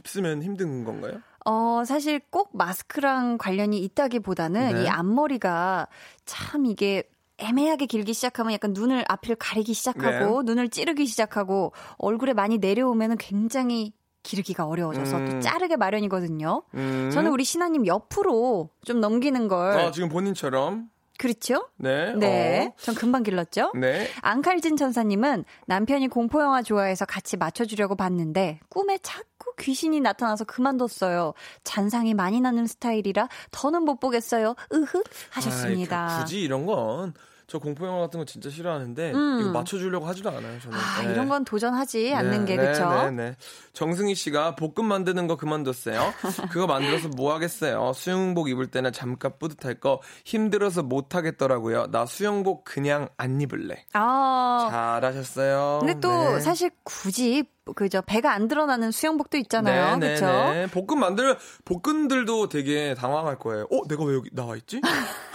[0.03, 1.21] 쓰면 힘든 건가요?
[1.45, 4.83] 어, 사실 꼭 마스크랑 관련이 있다기보다는 네.
[4.83, 5.87] 이 앞머리가
[6.25, 7.03] 참 이게
[7.37, 10.51] 애매하게 길기 시작하면 약간 눈을 앞을 가리기 시작하고 네.
[10.51, 15.41] 눈을 찌르기 시작하고 얼굴에 많이 내려오면은 굉장히 기르기가 어려워져서 또 음.
[15.41, 16.61] 자르게 마련이거든요.
[16.75, 17.09] 음.
[17.11, 20.89] 저는 우리 신하님 옆으로 좀 넘기는 걸 아, 지금 본인처럼.
[21.17, 21.67] 그렇죠?
[21.77, 22.15] 네.
[22.15, 22.73] 네, 어.
[22.77, 23.73] 전 금방 길렀죠.
[23.75, 24.07] 네.
[24.21, 31.33] 앙칼진 천사님은 남편이 공포영화 좋아해서 같이 맞춰주려고 봤는데 꿈에 자꾸 귀신이 나타나서 그만뒀어요.
[31.63, 34.55] 잔상이 많이 나는 스타일이라 더는 못 보겠어요.
[34.73, 36.07] 으흐 하셨습니다.
[36.07, 37.13] 아이, 그- 굳이 이런 건
[37.51, 39.41] 저 공포 영화 같은 거 진짜 싫어하는데 음.
[39.41, 40.57] 이거 맞춰주려고 하지도 않아요.
[40.61, 40.77] 저는.
[40.77, 41.11] 아, 네.
[41.11, 42.89] 이런 건 도전하지 네, 않는 게 네, 그쵸?
[42.89, 43.35] 네, 네.
[43.73, 46.13] 정승희 씨가 볶음 만드는 거 그만뒀어요.
[46.49, 47.91] 그거 만들어서 뭐 하겠어요.
[47.93, 51.87] 수영복 입을 때는 잠깐 뿌듯할 거 힘들어서 못 하겠더라고요.
[51.91, 53.83] 나 수영복 그냥 안 입을래.
[53.91, 54.69] 아,
[55.01, 55.79] 잘하셨어요.
[55.81, 56.39] 근데 또 네.
[56.39, 57.43] 사실 굳이
[57.75, 59.97] 그저 배가 안 드러나는 수영복도 있잖아요.
[59.97, 60.25] 네, 네, 그쵸?
[60.25, 60.67] 네.
[60.67, 63.67] 볶음 만들 볶음들도 되게 당황할 거예요.
[63.69, 64.79] 어, 내가 왜 여기 나와 있지?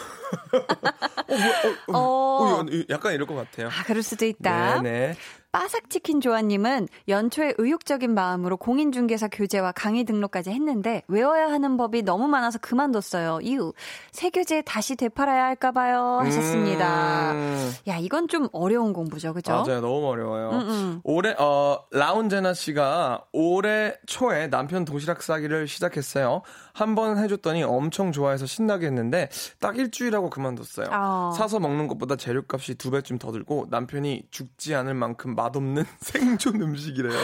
[1.28, 1.62] 어, 뭐야?
[1.88, 2.60] 어, 어, 어.
[2.60, 3.68] 어, 약간 이럴 것 같아요.
[3.68, 4.80] 아, 그럴 수도 있다.
[4.82, 5.16] 네, 네.
[5.56, 12.58] 빠삭치킨 조아님은 연초에 의욕적인 마음으로 공인중개사 교재와 강의 등록까지 했는데 외워야 하는 법이 너무 많아서
[12.58, 13.40] 그만뒀어요.
[13.40, 13.72] 이후
[14.12, 17.32] 새 교재 다시 되팔아야 할까봐요 하셨습니다.
[17.32, 17.72] 음.
[17.88, 19.52] 야 이건 좀 어려운 공부죠, 그죠?
[19.52, 19.80] 맞아요.
[19.80, 20.50] 너무 어려워요.
[20.50, 21.00] 음, 음.
[21.04, 26.42] 올해 어 라운제나 씨가 올해 초에 남편 도시락 싸기를 시작했어요.
[26.76, 30.88] 한 번 해줬더니 엄청 좋아해서 신나게 했는데 딱 일주일하고 그만뒀어요.
[30.90, 31.32] 아.
[31.34, 37.18] 사서 먹는 것보다 재료값이 두 배쯤 더 들고 남편이 죽지 않을 만큼 맛없는 생존 음식이래요.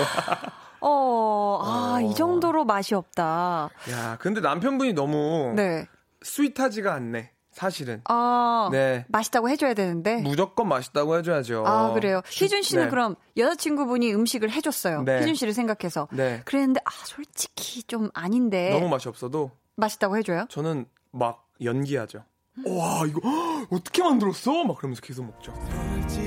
[0.80, 2.00] 어, 아, 어.
[2.00, 3.68] 이 정도로 맛이 없다.
[3.90, 5.86] 야, 근데 남편분이 너무 네.
[6.22, 7.30] 스윗하지가 않네.
[7.62, 8.00] 사실은.
[8.06, 9.04] 아, 네.
[9.08, 10.16] 맛있다고 해줘야 되는데.
[10.16, 11.62] 무조건 맛있다고 해줘야죠.
[11.64, 12.20] 아, 그래요.
[12.26, 12.90] 희준 씨는 네.
[12.90, 15.02] 그럼 여자친구분이 음식을 해줬어요.
[15.04, 15.20] 네.
[15.20, 16.08] 희준 씨를 생각해서.
[16.10, 16.42] 네.
[16.44, 18.70] 그랬는데, 아, 솔직히 좀 아닌데.
[18.70, 20.46] 너무 맛이 없어도 맛있다고 해줘요?
[20.48, 22.24] 저는 막 연기하죠.
[22.66, 24.64] 와 이거 헉, 어떻게 만들었어?
[24.64, 25.54] 막 그러면서 계속 먹죠.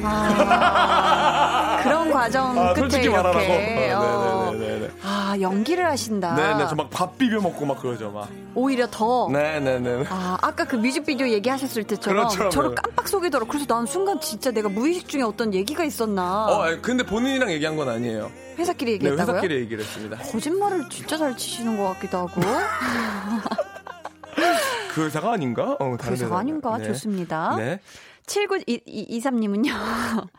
[0.04, 3.16] 아, 그런 과정 아, 끝에 솔직히 이렇게.
[3.22, 3.54] 말하라고.
[3.54, 4.52] 어.
[4.54, 4.90] 네네네네.
[5.04, 6.34] 아, 연기를 하신다.
[6.36, 8.28] 네네 저 막 밥 비벼 먹고 막 그러죠 막.
[8.56, 9.30] 오히려 더.
[9.32, 10.06] 네네네.
[10.10, 12.50] 아, 아까 그 뮤직비디오 얘기하셨을 때처럼 그렇죠.
[12.50, 13.48] 저를 깜빡 속이더라고.
[13.48, 16.48] 그래서 난 순간 진짜 내가 무의식 중에 어떤 얘기가 있었나.
[16.48, 18.32] 어 근데 본인이랑 얘기한 건 아니에요.
[18.58, 19.36] 회사끼리 네 얘기했다고요?
[19.36, 20.18] 회사끼리 얘기를 했습니다.
[20.18, 22.42] 거짓말을 진짜 잘 치시는 것 같기도 하고.
[24.96, 25.76] 그 회사가 아닌가?
[25.80, 26.40] 어, 그래서 회사가.
[26.40, 26.78] 아닌가?
[26.78, 26.86] 네.
[26.86, 27.56] 좋습니다.
[27.58, 27.80] 네.
[28.26, 29.70] 7923님은요,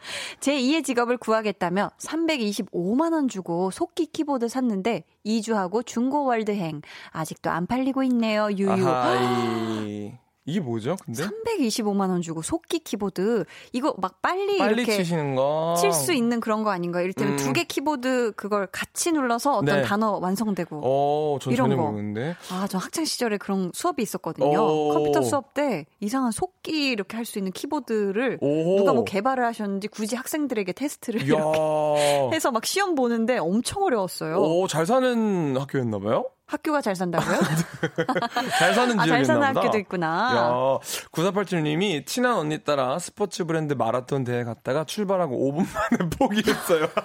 [0.40, 6.80] 제 2의 직업을 구하겠다며 325만원 주고 속기 키보드 샀는데 2주하고 중고월드행.
[7.10, 8.88] 아직도 안 팔리고 있네요, 유유.
[8.88, 10.14] 아하이.
[10.46, 10.96] 이게 뭐죠?
[11.04, 11.24] 근데
[11.58, 13.44] 325만 원 주고 속기 키보드.
[13.72, 15.02] 이거 막 빨리, 빨리 이렇게.
[15.02, 17.02] 칠 수 있는 그런 거 아닌가요?
[17.04, 17.36] 이를테면 음.
[17.36, 19.82] 두개 키보드 그걸 같이 눌러서 어떤 네.
[19.82, 20.80] 단어 완성되고.
[20.84, 21.76] 어, 전 이런 거.
[21.90, 22.36] 모르는데.
[22.50, 24.60] 아, 저 학창 시절에 그런 수업이 있었거든요.
[24.62, 24.92] 오.
[24.94, 28.76] 컴퓨터 수업 때 이상한 속기 이렇게 할 수 있는 키보드를 오.
[28.76, 31.22] 누가 뭐 개발을 하셨는지 굳이 학생들에게 테스트를.
[31.22, 31.40] 이렇게
[32.32, 34.36] 해서 막 시험 보는데 엄청 어려웠어요.
[34.38, 36.26] 오, 잘 사는 학교였나 봐요?
[36.46, 37.38] 학교가 잘 산다고요?
[38.58, 39.60] 잘 사는 아, 지역이었나 잘 사는 보다.
[39.60, 40.06] 학교도 있구나.
[40.36, 40.78] 야,
[41.10, 46.88] 9487님이 친한 언니 따라 스포츠 브랜드 마라톤 대회 갔다가 출발하고 5분 만에 포기했어요.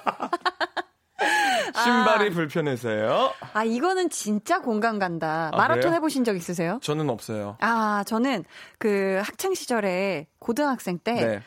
[1.84, 3.32] 신발이 불편해서요.
[3.54, 5.50] 아, 이거는 진짜 공감 간다.
[5.54, 5.96] 아, 마라톤 그래요?
[5.96, 6.80] 해보신 적 있으세요?
[6.82, 7.58] 저는 없어요.
[7.62, 8.44] 아, 저는
[8.78, 11.42] 그 학창 시절에 고등학생 때 네.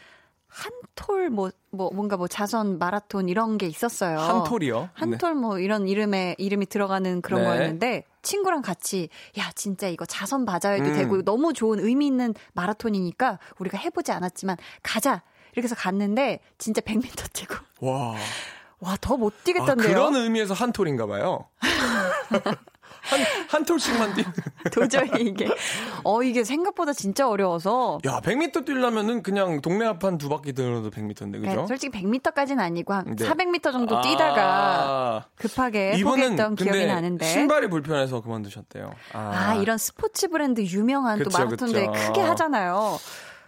[0.54, 4.16] 한톨 뭐, 뭐, 뭔가 뭐 자선 마라톤 이런 게 있었어요.
[4.18, 4.88] 한 톨이요?
[4.94, 7.48] 한톨뭐 이런 이름에, 이름이 들어가는 그런 네.
[7.48, 10.94] 거였는데 친구랑 같이 야, 진짜 이거 자선 맞아야도 음.
[10.94, 15.22] 되고 너무 좋은 의미 있는 마라톤이니까 우리가 해보지 않았지만 가자.
[15.52, 18.14] 이렇게 해서 갔는데 진짜 100m 뛰고 와.
[18.78, 19.88] 와, 더못 아, 뛰겠던데요.
[19.88, 21.48] 그런 의미에서 한 톨인가 봐요.
[23.04, 24.32] 한, 한 톨씩만 뛰는.
[24.72, 25.48] 도저히 이게
[26.04, 31.40] 어 이게 생각보다 진짜 어려워서 야, 100m 뛰려면은 그냥 동네 앞한 두 바퀴 들어도 100m인데,
[31.40, 31.60] 그죠?
[31.62, 33.26] 네, 솔직히 100m까지는 아니고 한 네.
[33.28, 37.26] 400m 정도 뛰다가 아, 급하게 포기했던 기억이 근데 나는데.
[37.26, 38.92] 신발이 불편해서 그만두셨대요.
[39.12, 42.06] 아, 이런 스포츠 브랜드 유명한 또 그쵸, 마라톤들 그쵸.
[42.06, 42.98] 크게 하잖아요.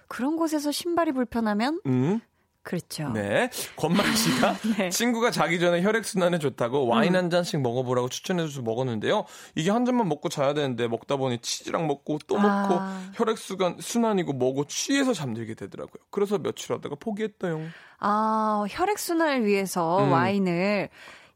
[0.09, 2.21] 그런 곳에서 신발이 불편하면 음,
[2.67, 3.11] 그렇죠.
[3.11, 3.49] 네.
[3.77, 4.91] 권만 씨가 네.
[4.91, 9.25] 친구가 자기 전에 혈액순환에 좋다고 와인 한 잔씩 먹어보라고 추천해줘서 먹었는데요.
[9.55, 13.01] 이게 한 잔만 먹고 자야 되는데 먹다 보니 치즈랑 먹고 또 먹고 아.
[13.15, 16.03] 혈액순환 순환이고 뭐고 취해서 잠들게 되더라고요.
[16.11, 17.61] 그래서 며칠 하다가 포기했어요.
[18.01, 20.11] 아, 혈액순환을 위해서 음.
[20.11, 20.89] 와인을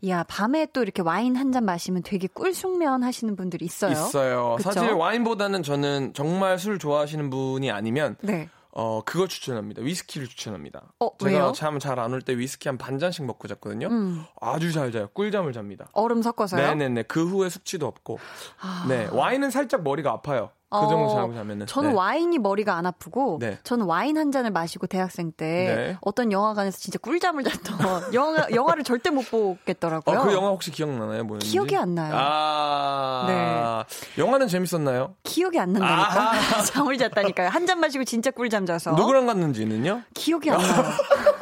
[0.03, 3.93] 이야, 밤에 또 이렇게 와인 한 잔 마시면 되게 꿀숙면 하시는 분들이 있어요.
[3.93, 4.55] 있어요.
[4.57, 4.73] 그쵸?
[4.73, 8.49] 사실 와인보다는 저는 정말 술 좋아하시는 분이 아니면 네.
[8.73, 9.83] 어 그걸 추천합니다.
[9.83, 10.93] 위스키를 추천합니다.
[11.01, 11.53] 어, 제가 왜요?
[11.53, 13.89] 잠 잘 안 올 때 위스키 한 반 잔씩 먹고 잤거든요.
[13.89, 14.25] 음.
[14.41, 15.09] 아주 잘 자요.
[15.09, 15.89] 꿀잠을 잡니다.
[15.93, 16.61] 얼음 섞어서요?
[16.69, 17.05] 네네네.
[17.05, 18.19] 그 후에 숙취도 없고.
[18.61, 18.87] 아.
[18.89, 19.07] 네.
[19.11, 20.51] 와인은 살짝 머리가 아파요.
[20.71, 21.67] 그 어, 정도 자고 자면은.
[21.67, 21.97] 저는 네.
[21.97, 23.59] 와인이 머리가 안 아프고 네.
[23.65, 25.97] 저는 와인 한 잔을 마시고 대학생 때 네.
[26.01, 27.79] 어떤 영화관에서 진짜 꿀잠을 잤던
[28.15, 30.19] 영화 영화를 절대 못 보겠더라고요.
[30.21, 31.25] 어, 그 영화 혹시 기억나나요?
[31.25, 31.51] 뭐였는지?
[31.51, 32.15] 기억이 안 나요.
[32.17, 33.87] 아.
[34.17, 34.23] 네.
[34.23, 35.15] 영화는 재밌었나요?
[35.25, 36.63] 기억이 안 난다니까.
[36.67, 37.49] 잠을 잤다니까요.
[37.49, 38.93] 한 잔 마시고 진짜 꿀잠 자서.
[38.93, 40.03] 누구랑 갔는지는요?
[40.15, 40.85] 기억이 안 나요.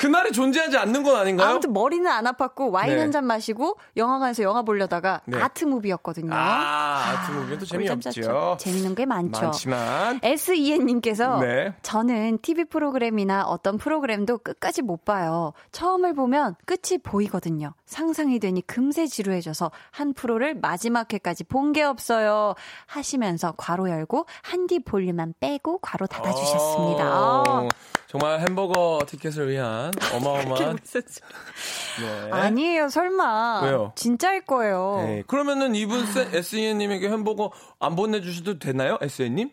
[0.00, 1.50] 그날이 존재하지 않는 건 아닌가요?
[1.50, 3.00] 아무튼 머리는 안 아팠고 와인 네.
[3.00, 5.38] 한잔 마시고 영화관에서 영화 보려다가 네.
[5.38, 6.34] 아트 무비였거든요.
[6.34, 8.56] 아, 아트 무비도 꿀잠 재미없죠.
[8.58, 9.42] 재밌는 게 많죠.
[9.42, 10.20] 많지만.
[10.22, 11.74] SEN님께서 네.
[11.82, 15.52] 저는 TV 프로그램이나 어떤 프로그램도 끝까지 못 봐요.
[15.70, 17.74] 처음을 보면 끝이 보이거든요.
[17.84, 22.54] 상상이 되니 금세 지루해져서 한 프로를 마지막 회까지 본 게 없어요.
[22.86, 27.04] 하시면서 괄호 열고 한뒤 볼륨만 빼고 괄호 닫아주셨습니다.
[27.20, 27.68] 어, 아.
[28.10, 30.78] 정말 햄버거 티켓을 위한 어마어마한.
[30.82, 32.30] 네.
[32.32, 33.62] 아니에요, 설마.
[33.62, 33.92] 왜요?
[33.94, 35.04] 진짜일 거예요.
[35.06, 35.22] 네.
[35.28, 38.98] 그러면은 이분 SEN님에게 햄버거 안 보내주셔도 되나요?
[39.00, 39.50] SEN님?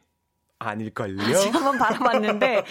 [0.60, 1.38] 아닐걸요?
[1.38, 2.64] 제가 한번 바라봤는데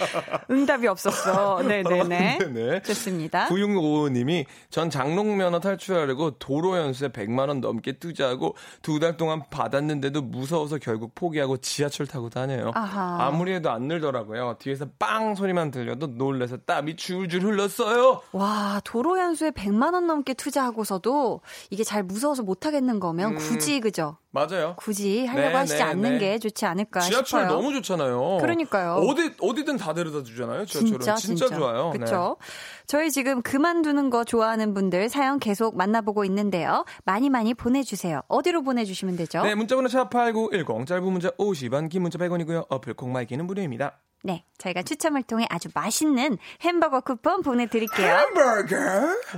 [0.51, 1.61] 응답이 없었어.
[1.63, 2.37] 네네네.
[2.39, 2.81] 네네.
[2.81, 3.47] 좋습니다.
[3.47, 10.79] 9655님이 전 장롱면허 탈출하려고 도로 연수에 100만 원 넘게 투자하고 두 달 동안 받았는데도 무서워서
[10.79, 12.71] 결국 포기하고 지하철 타고 다녀요.
[12.73, 13.17] 아하.
[13.27, 14.55] 아무리 해도 안 늘더라고요.
[14.59, 18.21] 뒤에서 빵 소리만 들려도 놀라서 땀이 줄줄 흘렀어요.
[18.31, 24.17] 와, 도로 연수에 100만 원 넘게 투자하고서도 이게 잘 무서워서 못 하겠는 거면 굳이 그죠?
[24.37, 24.75] 맞아요.
[24.77, 26.19] 굳이 하려고 네, 하시지 네, 않는 네.
[26.19, 27.47] 게 좋지 않을까 지하철 싶어요.
[27.47, 28.37] 너무 좋잖아요.
[28.39, 28.93] 그러니까요.
[29.07, 30.65] 어디 어디든 다 데려다 주잖아요.
[30.65, 31.89] 지하철은 진짜 좋아요.
[31.91, 31.97] 네.
[31.99, 32.37] 그렇죠.
[32.85, 36.85] 저희 지금 그만두는 거 좋아하는 분들 사연 계속 만나보고 있는데요.
[37.03, 38.21] 많이 많이 보내주세요.
[38.27, 39.41] 어디로 보내주시면 되죠?
[39.43, 42.67] 네, 문자번호 샵8910 짧은 문자 50원, 긴 문자 100원이고요.
[42.69, 43.97] 어플 콩, 마이케이는 무료입니다.
[44.23, 48.15] 네, 저희가 추첨을 통해 아주 맛있는 햄버거 쿠폰 보내드릴게요.
[48.15, 48.75] 햄버거.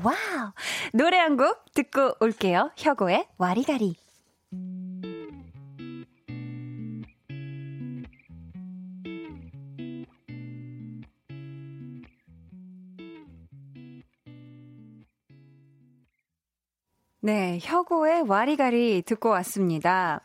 [0.04, 0.52] Wow!
[0.94, 2.72] 노래 한 곡 듣고 올게요.
[2.78, 3.96] 혁오의 와리가리.
[17.22, 20.22] 네, 혁오의 와리가리 듣고 왔습니다.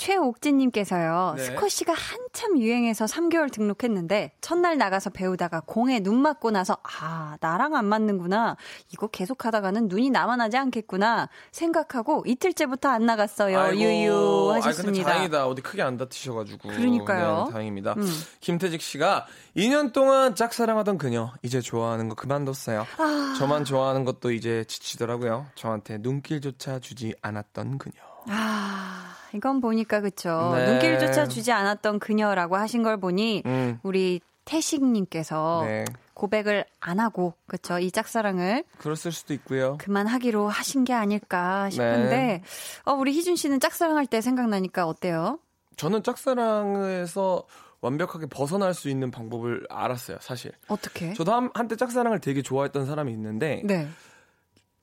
[0.00, 1.42] 최옥진님께서요, 네.
[1.42, 7.84] 스쿼시가 한참 유행해서 3개월 등록했는데, 첫날 나가서 배우다가 공에 눈 맞고 나서, 아, 나랑 안
[7.84, 8.56] 맞는구나.
[8.92, 11.28] 이거 계속 하다가는 눈이 나만 하지 않겠구나.
[11.52, 13.60] 생각하고 이틀째부터 안 나갔어요.
[13.60, 13.80] 아이고.
[13.82, 15.10] 유유 하셨습니다.
[15.10, 15.46] 다행이다.
[15.46, 16.70] 어디 크게 안 다치셔가지고.
[16.70, 17.44] 그러니까요.
[17.46, 17.94] 네, 다행입니다.
[17.98, 18.06] 음.
[18.40, 22.86] 김태직 씨가 2년 동안 짝사랑하던 그녀, 이제 좋아하는 거 그만뒀어요.
[22.96, 23.34] 아.
[23.38, 25.46] 저만 좋아하는 것도 이제 지치더라고요.
[25.54, 27.94] 저한테 눈길조차 주지 않았던 그녀.
[28.28, 30.52] 아, 이건 보니까 그쵸.
[30.54, 30.66] 네.
[30.66, 33.78] 눈길조차 주지 않았던 그녀라고 하신 걸 보니, 음.
[33.82, 35.84] 우리 태식님께서 네.
[36.14, 37.78] 고백을 안 하고, 그쵸.
[37.78, 39.78] 이 짝사랑을 그랬을 수도 있고요.
[39.78, 42.42] 그만하기로 하신 게 아닐까 싶은데, 네.
[42.84, 45.38] 어, 우리 희준 씨는 짝사랑할 때 생각나니까 어때요?
[45.76, 47.46] 저는 짝사랑에서
[47.80, 50.52] 완벽하게 벗어날 수 있는 방법을 알았어요, 사실.
[50.68, 51.14] 어떻게?
[51.14, 53.88] 저도 한, 한때 짝사랑을 되게 좋아했던 사람이 있는데, 네.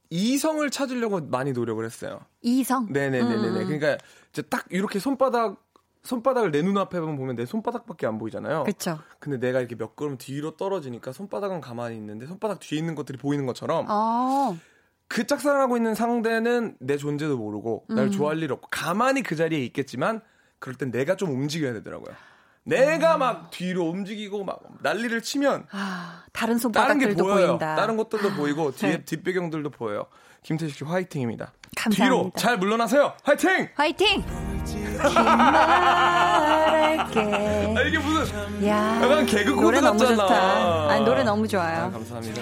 [0.10, 2.20] 이성을 찾으려고 많이 노력을 했어요.
[2.42, 2.88] 이성?
[2.92, 3.36] 네네네네.
[3.36, 3.66] 음.
[3.66, 3.98] 그러니까
[4.32, 5.66] 이제 딱 이렇게 손바닥
[6.04, 8.64] 손바닥을 내 눈앞에 보면 내 손바닥밖에 안 보이잖아요.
[8.64, 8.98] 그쵸.
[9.20, 13.46] 근데 내가 이렇게 몇 걸음 뒤로 떨어지니까 손바닥은 가만히 있는데 손바닥 뒤에 있는 것들이 보이는
[13.46, 14.58] 것처럼 어,
[15.10, 18.12] 그 짝사랑하고 있는 상대는 내 존재도 모르고 날 음.
[18.12, 20.22] 좋아할 일 없고 가만히 그 자리에 있겠지만
[20.60, 22.16] 그럴 땐 내가 좀 움직여야 되더라고요.
[22.68, 23.18] 내가 아.
[23.18, 27.48] 막 뒤로 움직이고 막 난리를 치면 아, 다른 다른 게 손바닥들도 보여요.
[27.48, 27.76] 보인다.
[27.76, 29.04] 다른 것들도 보이고 뒤에 네.
[29.06, 30.06] 뒷배경들도 보여요.
[30.44, 31.54] 김태식 씨 화이팅입니다.
[31.78, 32.04] 감사합니다.
[32.04, 33.14] 뒤로 잘 물러나세요.
[33.24, 33.70] 화이팅!
[33.76, 34.24] 화이팅!
[37.76, 40.22] 아, 이게 무슨 야, 약간 개그 코드 노래 너무 같잖아.
[40.28, 40.90] 좋다.
[40.90, 41.92] 아니, 노래 너무 아, 좋아요.
[41.92, 42.42] 감사합니다.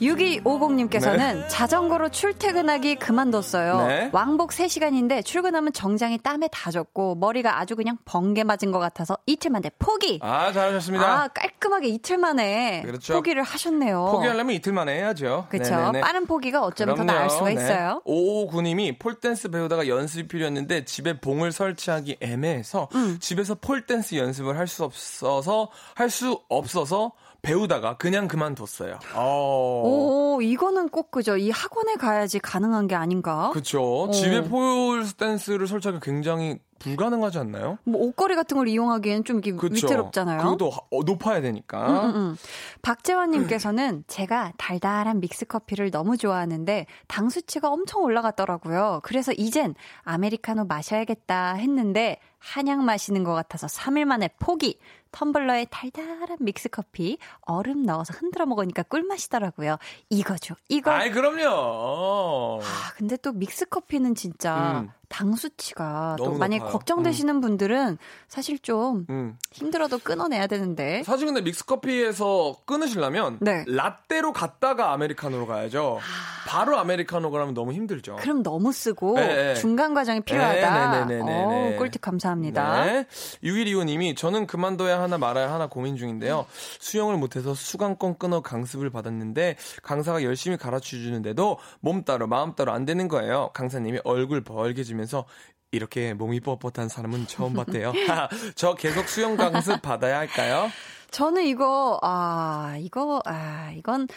[0.00, 3.86] 6250님께서는 자전거로 출퇴근하기 그만뒀어요.
[3.86, 4.10] 네.
[4.12, 9.50] 왕복 3시간인데 출근하면 정장이 땀에 다 젖고 머리가 아주 그냥 번개 맞은 것 같아서 이틀
[9.50, 10.18] 만에 포기.
[10.22, 11.22] 아, 잘하셨습니다.
[11.22, 13.14] 아, 깔끔하게 이틀 만에 그렇죠.
[13.14, 14.08] 포기를 하셨네요.
[14.12, 15.46] 포기하려면 이틀 만에 해야죠.
[15.48, 15.74] 그렇죠.
[15.74, 16.00] 네네네.
[16.00, 18.02] 빠른 포기가 어쩌면 더 나을 수가 있어요.
[18.06, 23.18] 5559님이 폴댄스 배우다가 연습이 필요했는데 집에 봉을 설치하기 애매해서 음.
[23.20, 27.12] 집에서 폴댄스 연습을 할 수 없어서 할 수 없어서
[27.42, 28.98] 배우다가 그냥 그만뒀어요.
[29.14, 29.82] 어.
[29.84, 31.36] 오, 이거는 꼭 그죠.
[31.36, 33.50] 이 학원에 가야지 가능한 게 아닌가?
[33.52, 34.04] 그쵸.
[34.04, 34.10] 어.
[34.10, 37.78] 집에 폴댄스를 설치하기 굉장히 불가능하지 않나요?
[37.84, 39.86] 뭐 옷걸이 같은 걸 이용하기엔 좀 이게 그쵸?
[39.86, 40.42] 위태롭잖아요.
[40.42, 42.04] 그것도 하- 어, 높아야 되니까.
[42.04, 42.36] 음, 음.
[42.82, 49.00] 박재환님께서는 제가 달달한 믹스 커피를 너무 좋아하는데 당 수치가 엄청 올라갔더라고요.
[49.02, 54.78] 그래서 이젠 아메리카노 마셔야겠다 했는데 한약 마시는 것 같아서 3일 만에 포기.
[55.12, 59.78] 텀블러에 달달한 믹스 커피 얼음 넣어서 흔들어 먹으니까 꿀맛이더라고요.
[60.10, 60.54] 이거죠.
[60.68, 60.90] 이거.
[60.90, 62.60] 아이 그럼요.
[62.62, 64.90] 아, 근데 또 믹스 커피는 진짜 음.
[65.08, 66.68] 당 수치가 또 만약.
[66.70, 67.98] 걱정되시는 분들은
[68.28, 69.36] 사실 좀 음.
[69.52, 71.02] 힘들어도 끊어내야 되는데.
[71.04, 73.64] 사실 근데 믹스커피에서 끊으시려면 네.
[73.66, 75.98] 라떼로 갔다가 아메리카노로 가야죠.
[76.46, 78.16] 바로 아메리카노 그러면 너무 힘들죠.
[78.16, 79.54] 그럼 너무 쓰고 네, 네.
[79.54, 81.04] 중간 과정이 필요하다.
[81.06, 81.74] 네, 네, 네, 네, 네.
[81.74, 82.84] 어, 꿀팁 감사합니다.
[82.84, 83.06] 네.
[83.42, 86.46] 6125님이 저는 그만둬야 하나 말아야 하나 고민 중인데요.
[86.80, 92.84] 수영을 못해서 수강권 끊어 강습을 받았는데 강사가 열심히 가르쳐 주는데도 몸 따로 마음 따로 안
[92.84, 93.50] 되는 거예요.
[93.54, 95.24] 강사님이 얼굴 벌개지면 서
[95.70, 97.92] 이렇게 몸이 뻣뻣한 사람은 처음 봤대요.
[98.56, 100.68] 저 계속 수영 강습 받아야 할까요?
[101.10, 104.08] 저는 이거 아 이거 아 이건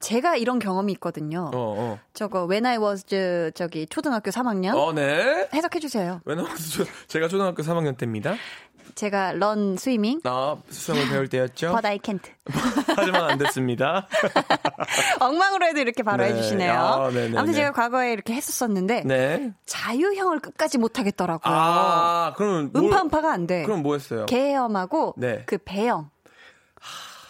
[0.00, 1.50] 제가 이런 경험이 있거든요.
[1.52, 4.84] 어, 저거 When I was 저, 저기 초등학교 3학년 어.
[4.86, 5.48] 어, 네.
[5.52, 6.20] 해석해 주세요.
[6.24, 8.36] 왜냐면 저- 제가 초등학교 3학년 때입니다.
[8.94, 11.72] 제가 런 스위밍 나 수영을 배울 때였죠.
[11.80, 12.22] but I can't.
[12.96, 14.06] 하지만 안 됐습니다.
[15.20, 16.30] 엉망으로 해도 이렇게 바로 네.
[16.30, 16.72] 해주시네요.
[16.72, 17.38] 아, 네네네.
[17.38, 19.52] 아무튼 제가 과거에 이렇게 했었었는데 네.
[19.66, 21.54] 자유형을 끝까지 못 하겠더라고요.
[21.54, 23.64] 아, 뭘- 음파음파가 안 돼.
[23.64, 24.26] 그럼 뭐 했어요?
[24.26, 25.42] 개엄하고 네.
[25.46, 26.10] 그 배영.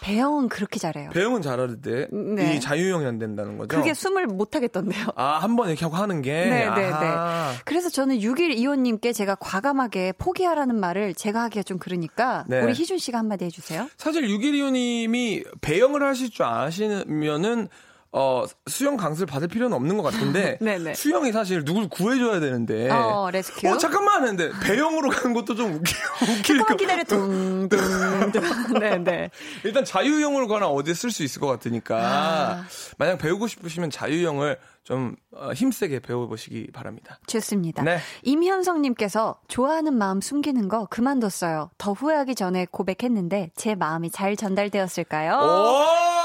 [0.09, 1.11] 배영은 그렇게 잘해요.
[1.11, 2.55] 배영은 잘하는데 네.
[2.57, 3.77] 이 자유형이 안 된다는 거죠?
[3.77, 5.09] 그게 숨을 못 하겠던데요.
[5.17, 7.53] 아, 한 번 이렇게 하고 하는 게 네, 네, 아하.
[7.67, 12.63] 그래서 저는 6일 이호님께 제가 과감하게 포기하라는 말을 제가 하기가 좀 그러니까 네.
[12.63, 13.89] 우리 희준 씨가 한마디 해주세요.
[13.99, 17.69] 사실 612호님이 배영을 하실 줄 아시면은
[18.11, 20.59] 어, 수영 강습을 받을 필요는 없는 것 같은데.
[20.95, 23.69] 수영이 사실 누굴 구해줘야 되는데 어, 레스큐.
[23.69, 27.05] 어, 잠깐만 하는데 배영으로 가는 것도 좀 웃기, 웃기니까 잠깐만 기다려.
[27.05, 28.43] 둥둥둥.
[28.81, 29.31] 네네.
[29.65, 32.65] 일단 자유형으로 가나 어디에 쓸 수 있을 것 같으니까 아.
[32.97, 37.19] 만약 배우고 싶으시면 자유형을 좀 어, 힘세게 배워보시기 바랍니다.
[37.27, 37.83] 좋습니다.
[37.83, 37.99] 네.
[38.23, 41.71] 임현성님께서 좋아하는 마음 숨기는 거 그만뒀어요.
[41.77, 46.18] 더 후회하기 전에 고백했는데 제 마음이 잘 전달되었을까요?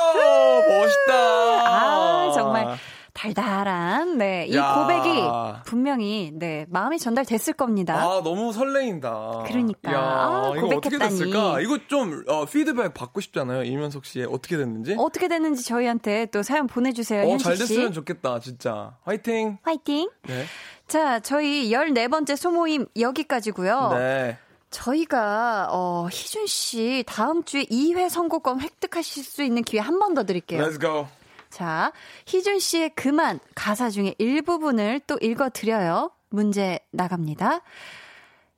[0.73, 1.13] 오 멋있다.
[1.13, 2.77] 아, 정말
[3.13, 4.47] 달달한, 네.
[4.49, 4.73] 이 야.
[4.73, 5.21] 고백이
[5.65, 7.95] 분명히, 네, 마음이 전달됐을 겁니다.
[7.95, 9.43] 아 너무 설레인다.
[9.45, 9.93] 그러니까.
[9.93, 11.19] 야, 아, 이거 어떻게 고백했다니.
[11.19, 11.61] 됐을까?
[11.61, 13.63] 이거 좀 어, 피드백 받고 싶잖아요.
[13.63, 14.95] 이면석 씨의 어떻게 됐는지.
[14.97, 17.31] 어떻게 됐는지 저희한테 또 사연 보내주세요.
[17.31, 17.67] 어, 잘 씨.
[17.67, 18.97] 됐으면 좋겠다, 진짜.
[19.03, 19.59] 화이팅!
[19.61, 20.09] 화이팅!
[20.27, 20.45] 네.
[20.87, 24.37] 자, 저희 14 번째 소모임 여기까지고요 네.
[24.73, 30.25] 저희가, 어, 희준 씨 다음 주에 2회 선곡권 획득하실 수 있는 기회 한 번 더
[30.25, 30.61] 드릴게요.
[30.61, 31.07] Let's go.
[31.49, 31.93] 자,
[32.25, 36.11] 희준 씨의 그만 가사 중에 일부분을 또 읽어 드려요.
[36.29, 37.61] 문제 나갑니다.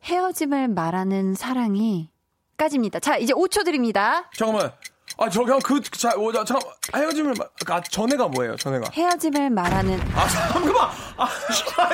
[0.05, 2.09] 헤어짐을 말하는 사랑이
[2.57, 2.99] 까지입니다.
[3.01, 4.29] 자, 이제 5초 드립니다.
[4.33, 4.71] 잠깐만.
[5.17, 8.89] 아, 저 그냥 그, 자, 어, 자, 잠깐, 헤어짐을, 마- 아, 전에가 뭐예요, 전에가?
[8.93, 10.89] 헤어짐을 말하는 아, 잠깐만!
[11.17, 11.29] 아,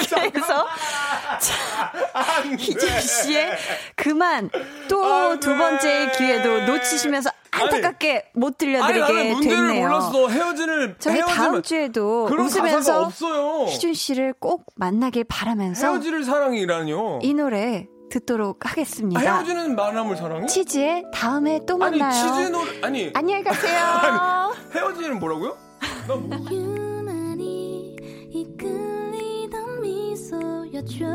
[0.02, 0.32] 잠깐만.
[0.32, 0.68] 그래서.
[2.58, 3.58] 희준 씨의
[3.96, 4.50] 그만
[4.90, 5.58] 또안두 돼.
[5.58, 9.82] 번째 기회도 놓치시면서 안타깝게 못 아니, 나는 들려드리게 문제를 됐네요.
[9.88, 10.28] 몰랐어.
[10.30, 11.36] 헤어짐을, 저희 헤어짐을.
[11.36, 13.10] 다음 주에도 웃으면서.
[13.68, 17.20] 희준 씨를 꼭 만나길 바라면서 헤어질 사랑이라뇨.
[17.22, 19.20] 이 노래 듣도록 아, 하겠습니다.
[19.20, 20.48] 헤어지는 만남을 사랑이?
[20.48, 22.12] 치즈의 다음에 또 아니, 만나요.
[22.22, 23.80] 치즈 노래, 아니, 안녕히 가세요.
[24.76, 25.58] 헤어지는 뭐라고요?
[26.08, 27.96] 나 뭐, 유난히
[28.30, 31.06] 이끌리던 미소였죠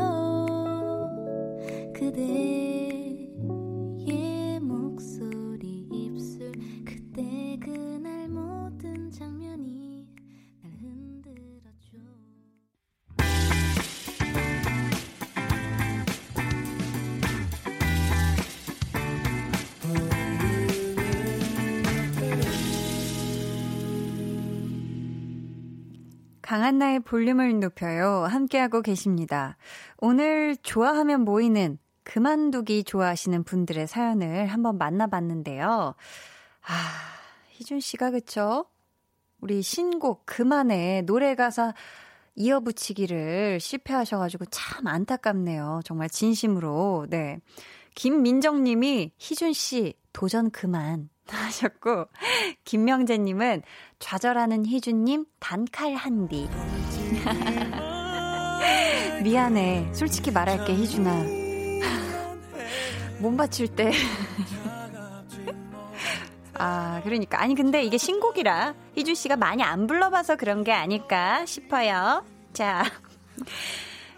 [1.95, 2.56] 그대
[26.47, 28.23] 강한나의 볼륨을 높여요.
[28.23, 29.57] 함께하고 계십니다.
[29.97, 35.93] 오늘 좋아하면 모이는 그만두기 좋아하시는 분들의 사연을 한번 만나봤는데요.
[36.61, 36.73] 아,
[37.49, 38.65] 희준 씨가 그쵸?
[39.41, 41.73] 우리 신곡 그만에 노래 가사
[42.35, 45.81] 이어붙이기를 실패하셔가지고 참 안타깝네요.
[45.83, 47.07] 정말 진심으로.
[47.09, 47.41] 네.
[47.93, 52.05] 김민정 님이 희준 씨 도전 그만 하셨고
[52.63, 53.63] 김명재 님은
[53.99, 56.49] 좌절하는 희준 님 단칼 한디.
[59.23, 59.91] 미안해.
[59.93, 61.25] 솔직히 말할게 희준아.
[63.19, 63.91] 몸 바칠 때
[66.59, 67.41] 아, 그러니까.
[67.41, 72.23] 아니, 근데 이게 신곡이라 희준 씨가 많이 안 불러봐서 그런 게 아닐까 싶어요.
[72.53, 72.83] 자.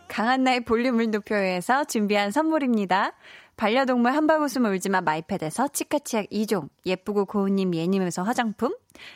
[0.07, 3.11] 강한나의 볼륨을 높여서 준비한 선물입니다.
[3.59, 8.73] 반려동물 함박웃음 울지마 마이펫에서 치카치약 2종, 예쁘고 고운님 예님에서 화장품,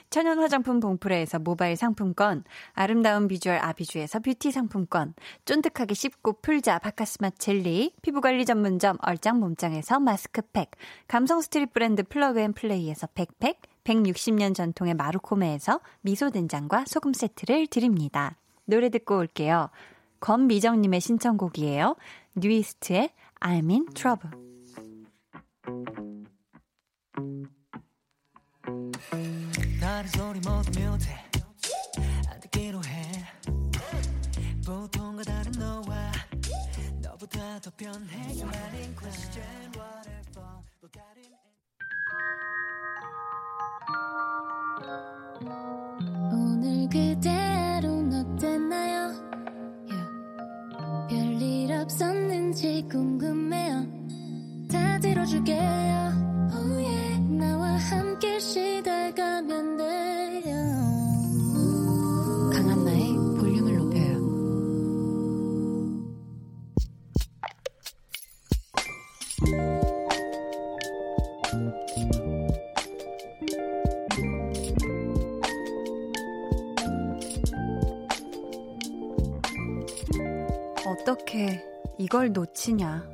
[0.09, 5.13] 천연 화장품 봉프레에서 모바일 상품권, 아름다운 비주얼 아비주에서 뷰티 상품권,
[5.45, 10.71] 쫀득하게 씹고 풀자 박카스맛 젤리, 피부관리 전문점 얼짱 몸짱에서 마스크팩,
[11.07, 18.35] 감성 street 브랜드 Plug and Play에서 백팩, 160년 전통의 마루코메에서 미소된장과 소금 세트를 드립니다.
[18.65, 19.69] 노래 듣고 올게요.
[20.19, 21.95] 권미정님의 신청곡이에요.
[22.35, 23.09] 뉴이스트의
[23.43, 24.31] I'm in trouble.
[29.81, 30.39] 다른 소리
[55.23, 55.59] 들어줄게요.
[56.53, 57.19] Oh yeah.
[57.37, 60.53] 나와 함께 시달가면 돼요.
[62.51, 64.13] 강한나의 볼륨을 높여요.
[80.85, 81.63] 어떻게
[81.97, 83.07] 이걸 놓치냐?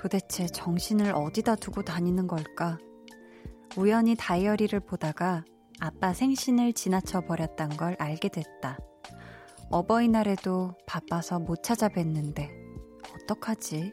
[0.00, 2.78] 도대체 정신을 어디다 두고 다니는 걸까?
[3.76, 5.44] 우연히 다이어리를 보다가
[5.78, 8.78] 아빠 생신을 지나쳐 버렸단 걸 알게 됐다.
[9.68, 12.48] 어버이날에도 바빠서 못 찾아뵀는데,
[13.14, 13.92] 어떡하지?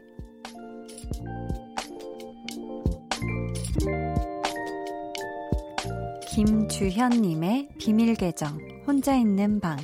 [6.30, 9.78] 김주현님의 비밀 계정, 혼자 있는 방.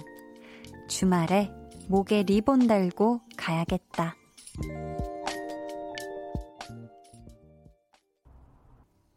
[0.88, 1.52] 주말에
[1.90, 4.16] 목에 리본 달고 가야겠다.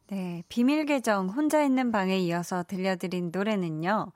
[0.08, 4.12] 네, 비밀 계정 혼자 있는 방에 이어서 들려드린 노래는요.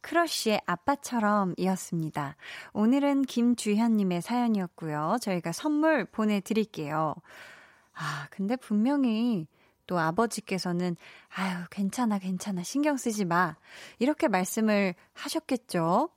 [0.00, 2.36] 크러쉬의 아빠처럼 이었습니다.
[2.72, 5.16] 오늘은 김주현님의 사연이었고요.
[5.20, 7.16] 저희가 선물 보내드릴게요.
[7.92, 9.48] 아, 근데 분명히
[9.88, 10.96] 또 아버지께서는
[11.34, 13.56] 아유, 괜찮아, 괜찮아, 신경 쓰지 마.
[13.98, 16.08] 이렇게 말씀을 하셨겠죠.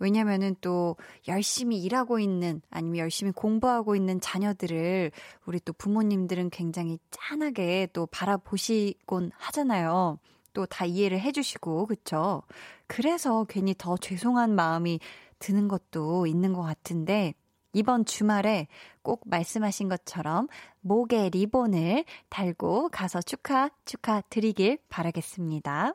[0.00, 0.96] 왜냐면은 또
[1.28, 5.12] 열심히 일하고 있는 아니면 열심히 공부하고 있는 자녀들을
[5.46, 10.18] 우리 또 부모님들은 굉장히 짠하게 또 바라보시곤 하잖아요.
[10.52, 12.42] 또 다 이해를 해주시고, 그쵸?
[12.88, 14.98] 그래서 괜히 더 죄송한 마음이
[15.38, 17.34] 드는 것도 있는 것 같은데,
[17.72, 18.66] 이번 주말에
[19.02, 20.48] 꼭 말씀하신 것처럼
[20.80, 25.94] 목에 리본을 달고 가서 축하, 축하 드리길 바라겠습니다.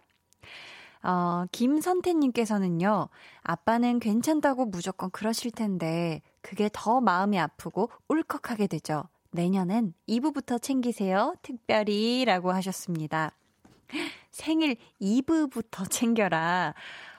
[1.05, 3.09] 어, 김선태님께서는요,
[3.43, 9.03] 아빠는 괜찮다고 무조건 그러실 텐데, 그게 더 마음이 아프고 울컥하게 되죠.
[9.29, 11.35] 내년엔 2부부터 챙기세요.
[11.43, 12.25] 특별히.
[12.25, 13.33] 라고 하셨습니다.
[14.31, 16.73] 생일 2부부터 챙겨라.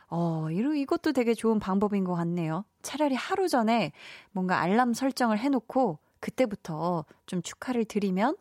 [0.09, 2.65] 어, 이러, 이것도 되게 좋은 방법인 것 같네요.
[2.83, 3.93] 차라리 하루 전에
[4.33, 8.37] 뭔가 알람 설정을 해놓고 그때부터 좀 축하를 드리면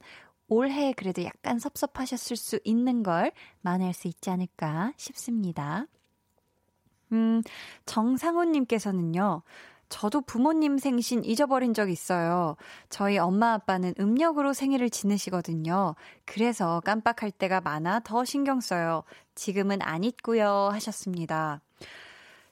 [0.47, 3.31] 올해 그래도 약간 섭섭하셨을 수 있는 걸
[3.61, 5.85] 만회할 수 있지 않을까 싶습니다.
[7.11, 7.41] 음,
[7.85, 9.41] 정상훈님께서는요,
[9.89, 12.55] 저도 부모님 생신 잊어버린 적 있어요.
[12.89, 15.95] 저희 엄마 아빠는 음력으로 생일을 지내시거든요.
[16.25, 19.03] 그래서 깜빡할 때가 많아 더 신경 써요.
[19.35, 20.69] 지금은 안 잊고요.
[20.73, 21.61] 하셨습니다.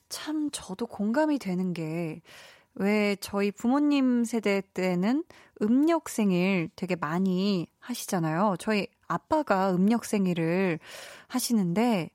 [0.09, 2.21] 참, 저도 공감이 되는 게,
[2.75, 5.23] 왜 저희 부모님 세대 때는
[5.61, 8.55] 음력 생일 되게 많이 하시잖아요.
[8.59, 10.79] 저희 아빠가 음력 생일을
[11.27, 12.09] 하시는데,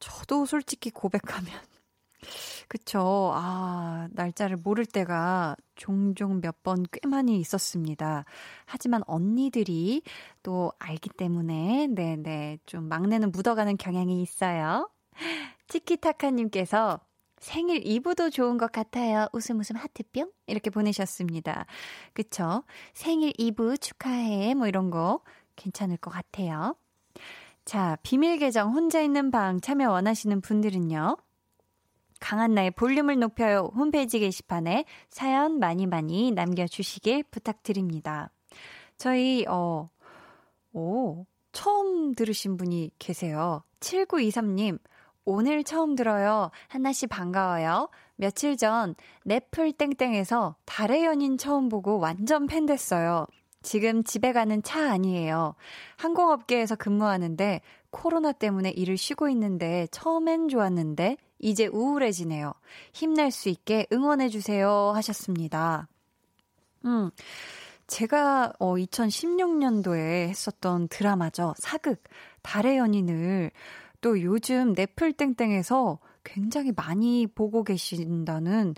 [0.00, 1.52] 저도 솔직히 고백하면,
[2.68, 3.32] 그쵸.
[3.34, 8.24] 아, 날짜를 모를 때가 종종 몇 번 꽤 많이 있었습니다.
[8.66, 10.02] 하지만 언니들이
[10.42, 14.88] 또 알기 때문에, 네네, 좀 막내는 묻어가는 경향이 있어요.
[15.68, 17.00] 치키타카님께서
[17.44, 19.28] 생일 2부도 좋은 것 같아요.
[19.34, 20.32] 웃음 웃음 하트뿅?
[20.46, 21.66] 이렇게 보내셨습니다.
[22.14, 22.64] 그쵸?
[22.94, 24.54] 생일 2부 축하해.
[24.54, 25.20] 뭐 이런 거
[25.54, 26.74] 괜찮을 것 같아요.
[27.66, 31.18] 자, 비밀 계정 혼자 있는 방 참여 원하시는 분들은요.
[32.18, 38.30] 강한나의 볼륨을 높여요 홈페이지 게시판에 사연 많이 많이 남겨주시길 부탁드립니다.
[38.96, 39.90] 저희, 어,
[40.72, 43.62] 오, 처음 들으신 분이 계세요.
[43.80, 44.78] 7923님,
[45.24, 46.50] 오늘 처음 들어요.
[46.68, 47.88] 한나 씨 반가워요.
[48.16, 48.94] 며칠 전
[49.24, 53.26] 넷플 땡땡에서 달의 연인 처음 보고 완전 팬 됐어요.
[53.62, 55.54] 지금 집에 가는 차 아니에요.
[55.96, 62.52] 항공업계에서 근무하는데 코로나 때문에 일을 쉬고 있는데 처음엔 좋았는데 이제 우울해지네요.
[62.92, 64.92] 힘낼 수 있게 응원해주세요.
[64.94, 65.88] 하셨습니다.
[66.84, 67.10] 음.
[67.86, 71.54] 제가 어 2016년도에 했었던 드라마죠.
[71.58, 72.02] 사극
[72.42, 73.50] 달의 연인을
[74.04, 78.74] 또 요즘 넷플땡땡에서 굉장히 많이 보고 계신다는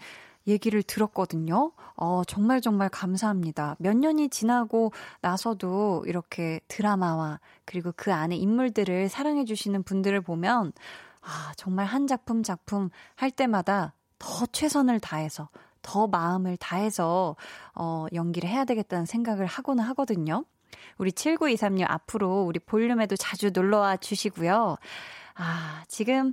[0.47, 1.73] 얘기를 들었거든요.
[1.97, 3.75] 어, 정말 정말 감사합니다.
[3.81, 10.73] 몇 년이 지나고 나서도 이렇게 드라마와 그리고 그 안에 인물들을 사랑해주시는 분들을 보면,
[11.23, 15.49] 아, 정말 한 작품 작품 할 때마다 더 최선을 다해서,
[15.83, 17.35] 더 마음을 다해서,
[17.75, 20.45] 어, 연기를 해야 되겠다는 생각을 하고는 하거든요.
[20.99, 24.77] 우리 7923님 앞으로 우리 볼륨에도 자주 놀러와 주시고요.
[25.35, 26.33] 아, 지금,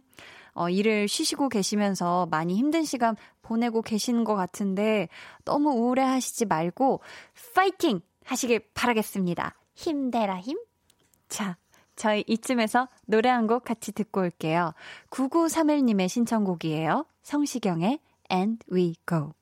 [0.54, 5.10] 어, 일을 쉬시고 계시면서 많이 힘든 시간 보내고 계시는 것 같은데
[5.46, 7.02] 너무 우울해 하시지 말고
[7.56, 9.56] 파이팅 하시길 바라겠습니다.
[9.76, 10.58] 힘내라 힘.
[11.28, 11.58] 자,
[11.96, 14.74] 저희 이쯤에서 노래 한 곡 같이 듣고 올게요.
[15.10, 17.06] 9931님의 신청곡이에요.
[17.24, 18.00] 성시경의
[18.32, 19.34] And We Go.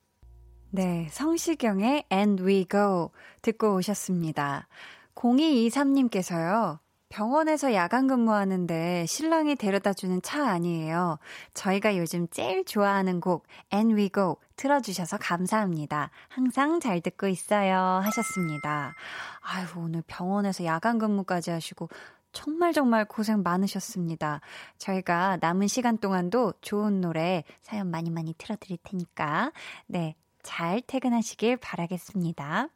[0.74, 3.12] 네, 성시경의 And We Go
[3.42, 4.70] 듣고 오셨습니다.
[5.16, 6.80] 0223님께서요.
[7.10, 11.20] 병원에서 야간 근무하는데 신랑이 데려다 주는 차 아니에요.
[11.54, 16.10] 저희가 요즘 제일 좋아하는 곡 And We Go 틀어주셔서 감사합니다.
[16.30, 18.94] 항상 잘 듣고 있어요 하셨습니다.
[19.42, 21.90] 아유 오늘 병원에서 야간 근무까지 하시고
[22.32, 24.40] 정말 정말 고생 많으셨습니다.
[24.78, 29.52] 저희가 남은 시간 동안도 좋은 노래 사연 많이 많이 틀어드릴 테니까
[29.88, 32.70] 네, 잘 퇴근하시길 바라겠습니다.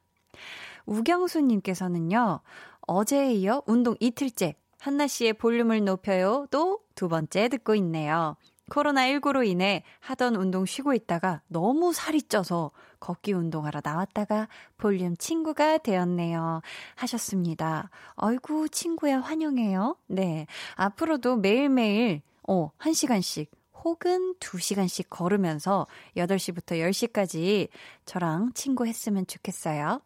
[0.85, 2.41] 우경수님께서는요,
[2.81, 6.47] 어제에 이어 운동 이틀째, 한나 씨의 볼륨을 높여요.
[6.51, 8.35] 또 두 번째 듣고 있네요.
[8.71, 14.47] 코로나19로 인해 하던 운동 쉬고 있다가 너무 살이 쪄서 걷기 운동하러 나왔다가
[14.77, 16.61] 볼륨 친구가 되었네요.
[16.95, 17.91] 하셨습니다.
[18.15, 19.97] 아이고, 친구야, 환영해요.
[20.07, 20.47] 네.
[20.75, 23.49] 앞으로도 매일매일, 어, 1시간씩
[23.85, 25.85] 혹은 2시간씩 걸으면서
[26.17, 27.69] 8시부터 10시까지
[28.05, 30.01] 저랑 친구 했으면 좋겠어요.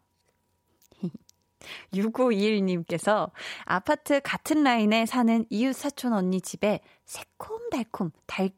[1.94, 3.30] 6521님께서
[3.64, 8.50] 아파트 같은 라인에 사는 이웃 사촌 언니 집에 새콤달콤 달,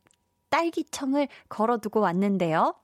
[0.50, 2.74] 딸기청을 걸어두고 왔는데요.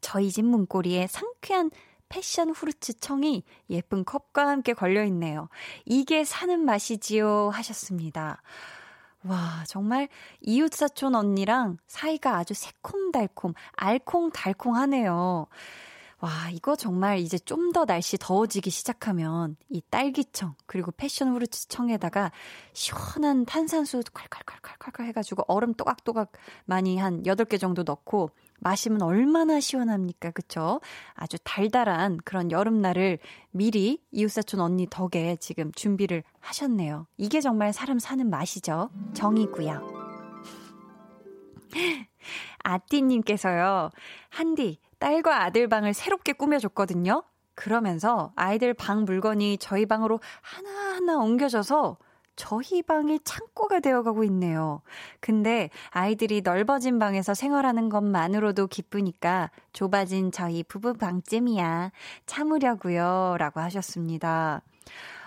[0.00, 1.70] 저희 집 문고리에 상쾌한
[2.08, 5.48] 패션 후르츠 청이 예쁜 컵과 함께 걸려 있네요.
[5.84, 8.42] 이게 사는 맛이지요 하셨습니다.
[9.24, 10.08] 와, 정말
[10.40, 15.46] 이웃사촌 언니랑 사이가 아주 새콤달콤, 알콩달콩하네요.
[16.20, 22.32] 와, 이거 정말 이제 좀 더 날씨 더워지기 시작하면 이 딸기청, 그리고 패션 후르츠 청에다가
[22.74, 26.32] 시원한 탄산수 콸콸콸콸콸 해가지고 얼음 또각또각
[26.66, 28.30] 많이 한 8개 정도 넣고
[28.62, 30.30] 마시면 얼마나 시원합니까?
[30.30, 30.80] 그쵸?
[31.14, 33.18] 아주 달달한 그런 여름날을
[33.50, 37.06] 미리 이웃사촌 언니 덕에 지금 준비를 하셨네요.
[37.16, 38.90] 이게 정말 사람 사는 맛이죠.
[39.14, 40.02] 정이고요.
[42.62, 43.90] 아띠님께서요,
[44.28, 47.24] 한디, 딸과 아들 방을 새롭게 꾸며줬거든요?
[47.54, 51.98] 그러면서 아이들 방 물건이 저희 방으로 하나하나 옮겨져서
[52.36, 54.82] 저희 방이 창고가 되어가고 있네요.
[55.20, 61.92] 근데 아이들이 넓어진 방에서 생활하는 것만으로도 기쁘니까 좁아진 저희 부부 방쯤이야.
[62.26, 63.36] 참으려고요.
[63.38, 64.62] 라고 하셨습니다.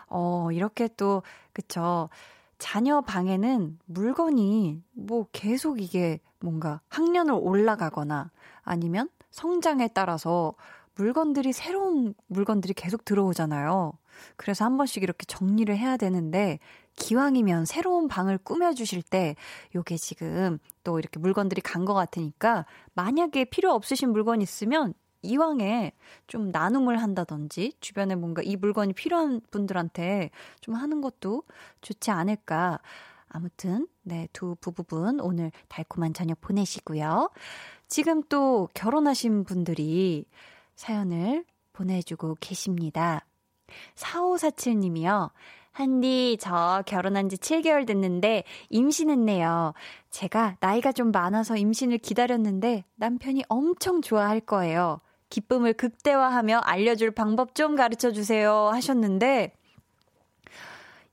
[0.07, 2.09] 어, 이렇게 또, 그쵸.
[2.57, 8.31] 자녀 방에는 물건이 뭐 계속 이게 뭔가 학년을 올라가거나
[8.63, 10.53] 아니면 성장에 따라서
[10.95, 13.93] 물건들이 새로운 물건들이 계속 들어오잖아요.
[14.37, 16.59] 그래서 한 번씩 이렇게 정리를 해야 되는데
[16.95, 19.35] 기왕이면 새로운 방을 꾸며주실 때
[19.75, 25.91] 요게 지금 또 이렇게 물건들이 간 것 같으니까 만약에 필요 없으신 물건 있으면 이왕에
[26.27, 30.29] 좀 나눔을 한다든지 주변에 뭔가 이 물건이 필요한 분들한테
[30.61, 31.43] 좀 하는 것도
[31.81, 32.79] 좋지 않을까.
[33.27, 37.29] 아무튼, 네, 두 부부분 오늘 달콤한 저녁 보내시고요.
[37.87, 40.25] 지금 또 결혼하신 분들이
[40.75, 43.25] 사연을 보내주고 계십니다.
[43.95, 45.31] 4547님이요.
[45.71, 49.73] 한디, 저 결혼한 지 7개월 됐는데 임신했네요.
[50.09, 55.01] 제가 나이가 좀 많아서 임신을 기다렸는데 남편이 엄청 좋아할 거예요.
[55.29, 59.53] 기쁨을 극대화하며 알려줄 방법 좀 가르쳐 주세요 하셨는데,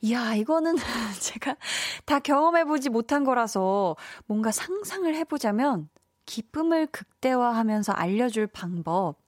[0.02, 0.76] 이야, 이거는
[1.20, 1.56] 제가
[2.04, 3.96] 다 경험해보지 못한 거라서
[4.26, 5.88] 뭔가 상상을 해보자면
[6.26, 9.21] 기쁨을 극대화하면서 알려줄 방법.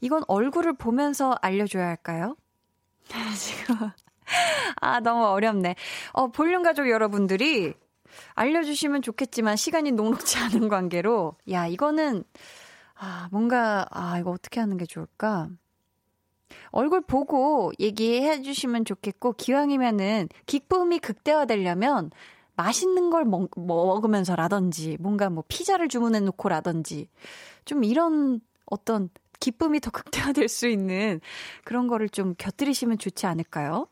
[0.00, 2.36] 이건 얼굴을 보면서 알려줘야 할까요?
[3.38, 3.90] 지금.
[4.80, 5.76] 아, 너무 어렵네.
[6.12, 7.74] 어, 볼륨 가족 여러분들이
[8.34, 12.24] 알려주시면 좋겠지만 시간이 녹록지 않은 관계로, 야, 이거는,
[12.94, 15.48] 아, 뭔가, 아, 이거 어떻게 하는 게 좋을까?
[16.70, 22.10] 얼굴 보고 얘기해 주시면 좋겠고, 기왕이면은 기쁨이 극대화되려면
[22.54, 27.08] 맛있는 걸 먹, 먹으면서라든지, 뭔가 뭐 피자를 주문해 놓고라든지,
[27.64, 29.10] 좀 이런 어떤
[29.40, 31.20] 기쁨이 더 극대화될 수 있는
[31.64, 33.88] 그런 거를 좀 곁들이시면 좋지 않을까요?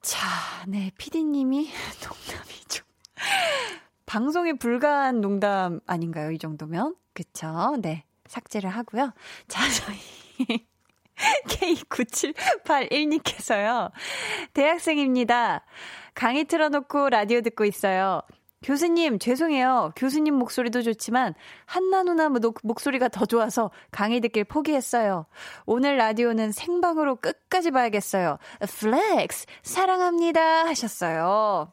[0.00, 0.26] 자,
[0.66, 1.70] 네, 피디님이
[2.04, 2.84] 농담이 좀.
[4.06, 6.32] 방송에 불과한 농담 아닌가요?
[6.32, 6.96] 이 정도면?
[7.14, 7.76] 그쵸?
[7.80, 8.04] 네.
[8.26, 9.12] 삭제를 하고요.
[9.48, 9.98] 자, 저희.
[11.46, 13.90] K9781님께서요.
[14.54, 15.64] 대학생입니다.
[16.14, 18.22] 강의 틀어놓고 라디오 듣고 있어요.
[18.62, 19.92] 교수님, 죄송해요.
[19.96, 21.34] 교수님 목소리도 좋지만,
[21.64, 22.30] 한나 누나
[22.62, 25.26] 목소리가 더 좋아서 강의 듣길 포기했어요.
[25.66, 28.38] 오늘 라디오는 생방으로 끝까지 봐야겠어요.
[28.60, 30.66] flex, 사랑합니다.
[30.66, 31.72] 하셨어요.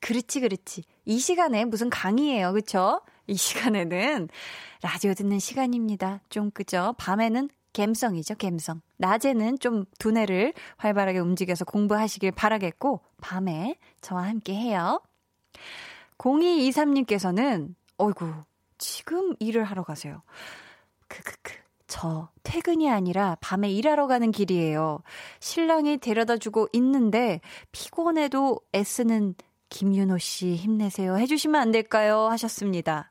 [0.00, 0.84] 그렇지, 그렇지.
[1.04, 2.52] 이 시간에 무슨 강의예요.
[2.52, 3.02] 그쵸?
[3.26, 4.28] 이 시간에는
[4.82, 6.20] 라디오 듣는 시간입니다.
[6.30, 6.94] 좀 그죠?
[6.98, 8.80] 밤에는 갬성이죠, 갬성.
[8.96, 15.00] 낮에는 좀 두뇌를 활발하게 움직여서 공부하시길 바라겠고, 밤에 저와 함께 해요.
[16.18, 18.32] 0223님께서는, 어이구,
[18.78, 20.22] 지금 일을 하러 가세요.
[21.08, 21.54] 크크크.
[21.86, 25.02] 저 퇴근이 아니라 밤에 일하러 가는 길이에요.
[25.40, 27.40] 신랑이 데려다 주고 있는데
[27.72, 29.34] 피곤해도 애쓰는
[29.70, 31.16] 김윤호 씨 힘내세요.
[31.16, 32.28] 해주시면 안 될까요?
[32.28, 33.10] 하셨습니다.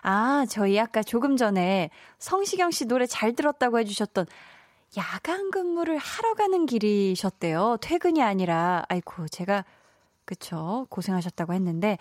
[0.00, 4.26] 아, 저희 아까 조금 전에 성시경 씨 노래 잘 들었다고 해주셨던
[4.96, 7.76] 야간 근무를 하러 가는 길이셨대요.
[7.80, 9.64] 퇴근이 아니라, 아이고, 제가
[10.32, 10.86] 그쵸.
[10.88, 11.98] 고생하셨다고 했는데.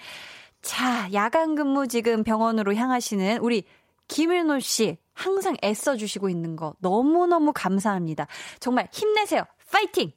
[0.62, 3.66] 자, 야간 근무 지금 병원으로 향하시는 우리
[4.08, 4.98] 김윤호 씨.
[5.14, 8.28] 항상 애써주시고 있는 거 너무너무 감사합니다.
[8.60, 9.44] 정말 힘내세요.
[9.70, 10.14] 파이팅!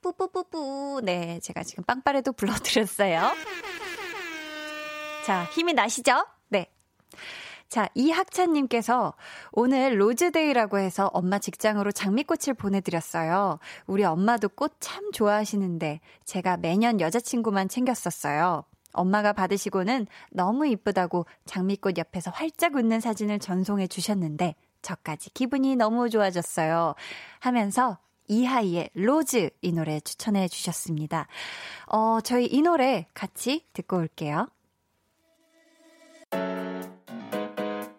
[0.00, 1.02] 뿌뿌뿌뿌.
[1.04, 3.30] 네, 제가 지금 빵빠레도 불러드렸어요.
[5.26, 6.24] 자, 힘이 나시죠?
[7.72, 7.74] 네.
[7.74, 9.14] 자, 이학찬님께서
[9.50, 13.58] 오늘 로즈데이라고 해서 엄마 직장으로 장미꽃을 보내드렸어요.
[13.86, 18.64] 우리 엄마도 꽃 참 좋아하시는데 제가 매년 여자친구만 챙겼었어요.
[18.92, 26.94] 엄마가 받으시고는 너무 이쁘다고 장미꽃 옆에서 활짝 웃는 사진을 전송해 주셨는데 저까지 기분이 너무 좋아졌어요.
[27.38, 27.96] 하면서
[28.28, 31.26] 이하이의 Rose 이 노래 추천해 주셨습니다.
[31.86, 34.48] 어, 저희 이 노래 같이 듣고 올게요.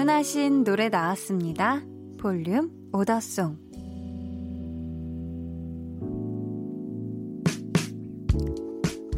[0.00, 1.82] 주문하신 노래 나왔습니다.
[2.18, 3.58] 볼륨 order song.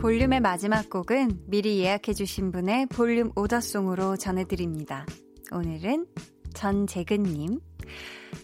[0.01, 5.07] 볼륨의 마지막 곡은 미리 예약해주신 분의 볼륨 order song으로 전해드립니다.
[5.53, 6.07] 오늘은
[6.53, 7.61] 전재근님.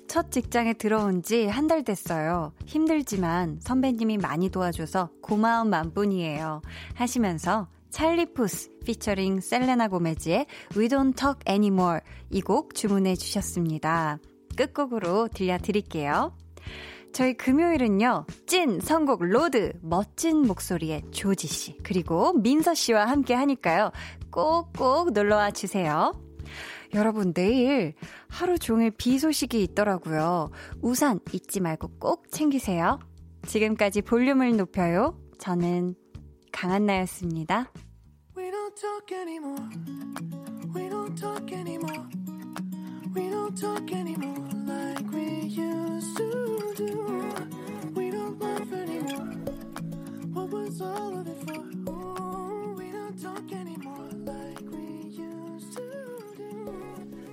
[0.07, 2.53] 첫 직장에 들어온 지 한 달 됐어요.
[2.67, 6.63] 힘들지만 선배님이 많이 도와줘서 고마운 맘뿐이에요.
[6.95, 14.19] 하시면서 찰리 푸스 피처링 셀레나 고메즈의 We Don't Talk Anymore 이 곡 주문해 주셨습니다.
[14.57, 16.37] 끝곡으로 들려드릴게요.
[17.13, 23.91] 저희 금요일은요, 찐 선곡 로드, 멋진 목소리의 조지씨, 그리고 민서씨와 함께 하니까요,
[24.31, 26.13] 꼭꼭 놀러와 주세요.
[26.95, 27.95] 여러분, 내일
[28.29, 30.51] 하루 종일 비 소식이 있더라고요.
[30.83, 32.99] 우산 잊지 말고 꼭 챙기세요.
[33.47, 35.19] 지금까지 볼륨을 높여요.
[35.39, 35.95] 저는
[36.53, 37.67] 강한나였습니다.
[38.37, 39.69] We don't talk anymore.
[40.75, 42.07] We don't talk anymore.
[43.15, 47.35] We don't talk anymore like we used to do.
[47.95, 49.35] We don't laugh anymore.
[50.33, 51.63] What was all of it for?
[51.91, 55.83] Ooh, we don't talk anymore like we used to
[56.37, 56.73] do.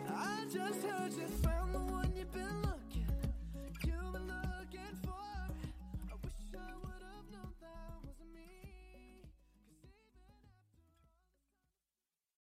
[0.10, 1.45] I just heard you.